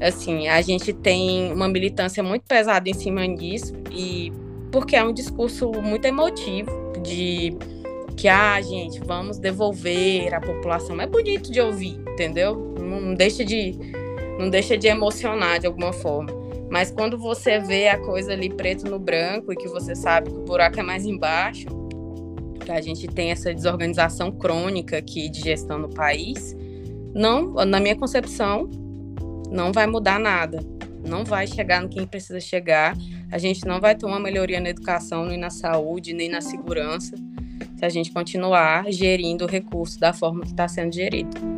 assim 0.00 0.48
a 0.48 0.60
gente 0.60 0.92
tem 0.92 1.52
uma 1.52 1.68
militância 1.68 2.22
muito 2.22 2.42
pesada 2.42 2.88
em 2.88 2.92
cima 2.92 3.26
disso 3.28 3.72
e 3.90 4.32
porque 4.72 4.96
é 4.96 5.04
um 5.04 5.12
discurso 5.12 5.70
muito 5.80 6.04
emotivo 6.04 6.70
de 7.02 7.56
que 8.16 8.28
ah 8.28 8.60
gente 8.60 9.00
vamos 9.00 9.38
devolver 9.38 10.34
a 10.34 10.40
população 10.40 11.00
é 11.00 11.06
bonito 11.06 11.50
de 11.50 11.60
ouvir 11.60 11.98
entendeu 12.12 12.74
não 12.78 13.14
deixa 13.14 13.42
de 13.42 13.78
não 14.38 14.50
deixa 14.50 14.76
de 14.76 14.86
emocionar 14.86 15.60
de 15.60 15.66
alguma 15.66 15.94
forma 15.94 16.30
mas 16.70 16.90
quando 16.90 17.18
você 17.18 17.58
vê 17.58 17.88
a 17.88 17.98
coisa 17.98 18.32
ali 18.32 18.48
preto 18.48 18.88
no 18.90 18.98
branco 18.98 19.52
e 19.52 19.56
que 19.56 19.68
você 19.68 19.94
sabe 19.94 20.30
que 20.30 20.36
o 20.36 20.44
buraco 20.44 20.78
é 20.80 20.82
mais 20.82 21.04
embaixo 21.04 21.66
que 22.64 22.72
a 22.72 22.80
gente 22.80 23.06
tem 23.06 23.30
essa 23.30 23.54
desorganização 23.54 24.32
crônica 24.32 24.96
aqui 24.98 25.28
de 25.28 25.40
gestão 25.40 25.78
no 25.78 25.88
país 25.88 26.56
não 27.14 27.54
na 27.64 27.78
minha 27.78 27.96
concepção 27.96 28.68
não 29.50 29.72
vai 29.72 29.86
mudar 29.86 30.18
nada 30.18 30.60
não 31.06 31.24
vai 31.24 31.46
chegar 31.46 31.80
no 31.80 31.88
quem 31.88 32.06
precisa 32.06 32.40
chegar. 32.40 32.96
A 33.30 33.38
gente 33.38 33.64
não 33.64 33.80
vai 33.80 33.94
ter 33.94 34.06
uma 34.06 34.20
melhoria 34.20 34.60
na 34.60 34.68
educação, 34.68 35.24
nem 35.24 35.38
na 35.38 35.50
saúde, 35.50 36.12
nem 36.12 36.28
na 36.28 36.40
segurança, 36.40 37.16
se 37.76 37.84
a 37.84 37.88
gente 37.88 38.10
continuar 38.10 38.90
gerindo 38.90 39.44
o 39.44 39.48
recurso 39.48 39.98
da 39.98 40.12
forma 40.12 40.42
que 40.42 40.50
está 40.50 40.68
sendo 40.68 40.94
gerido. 40.94 41.55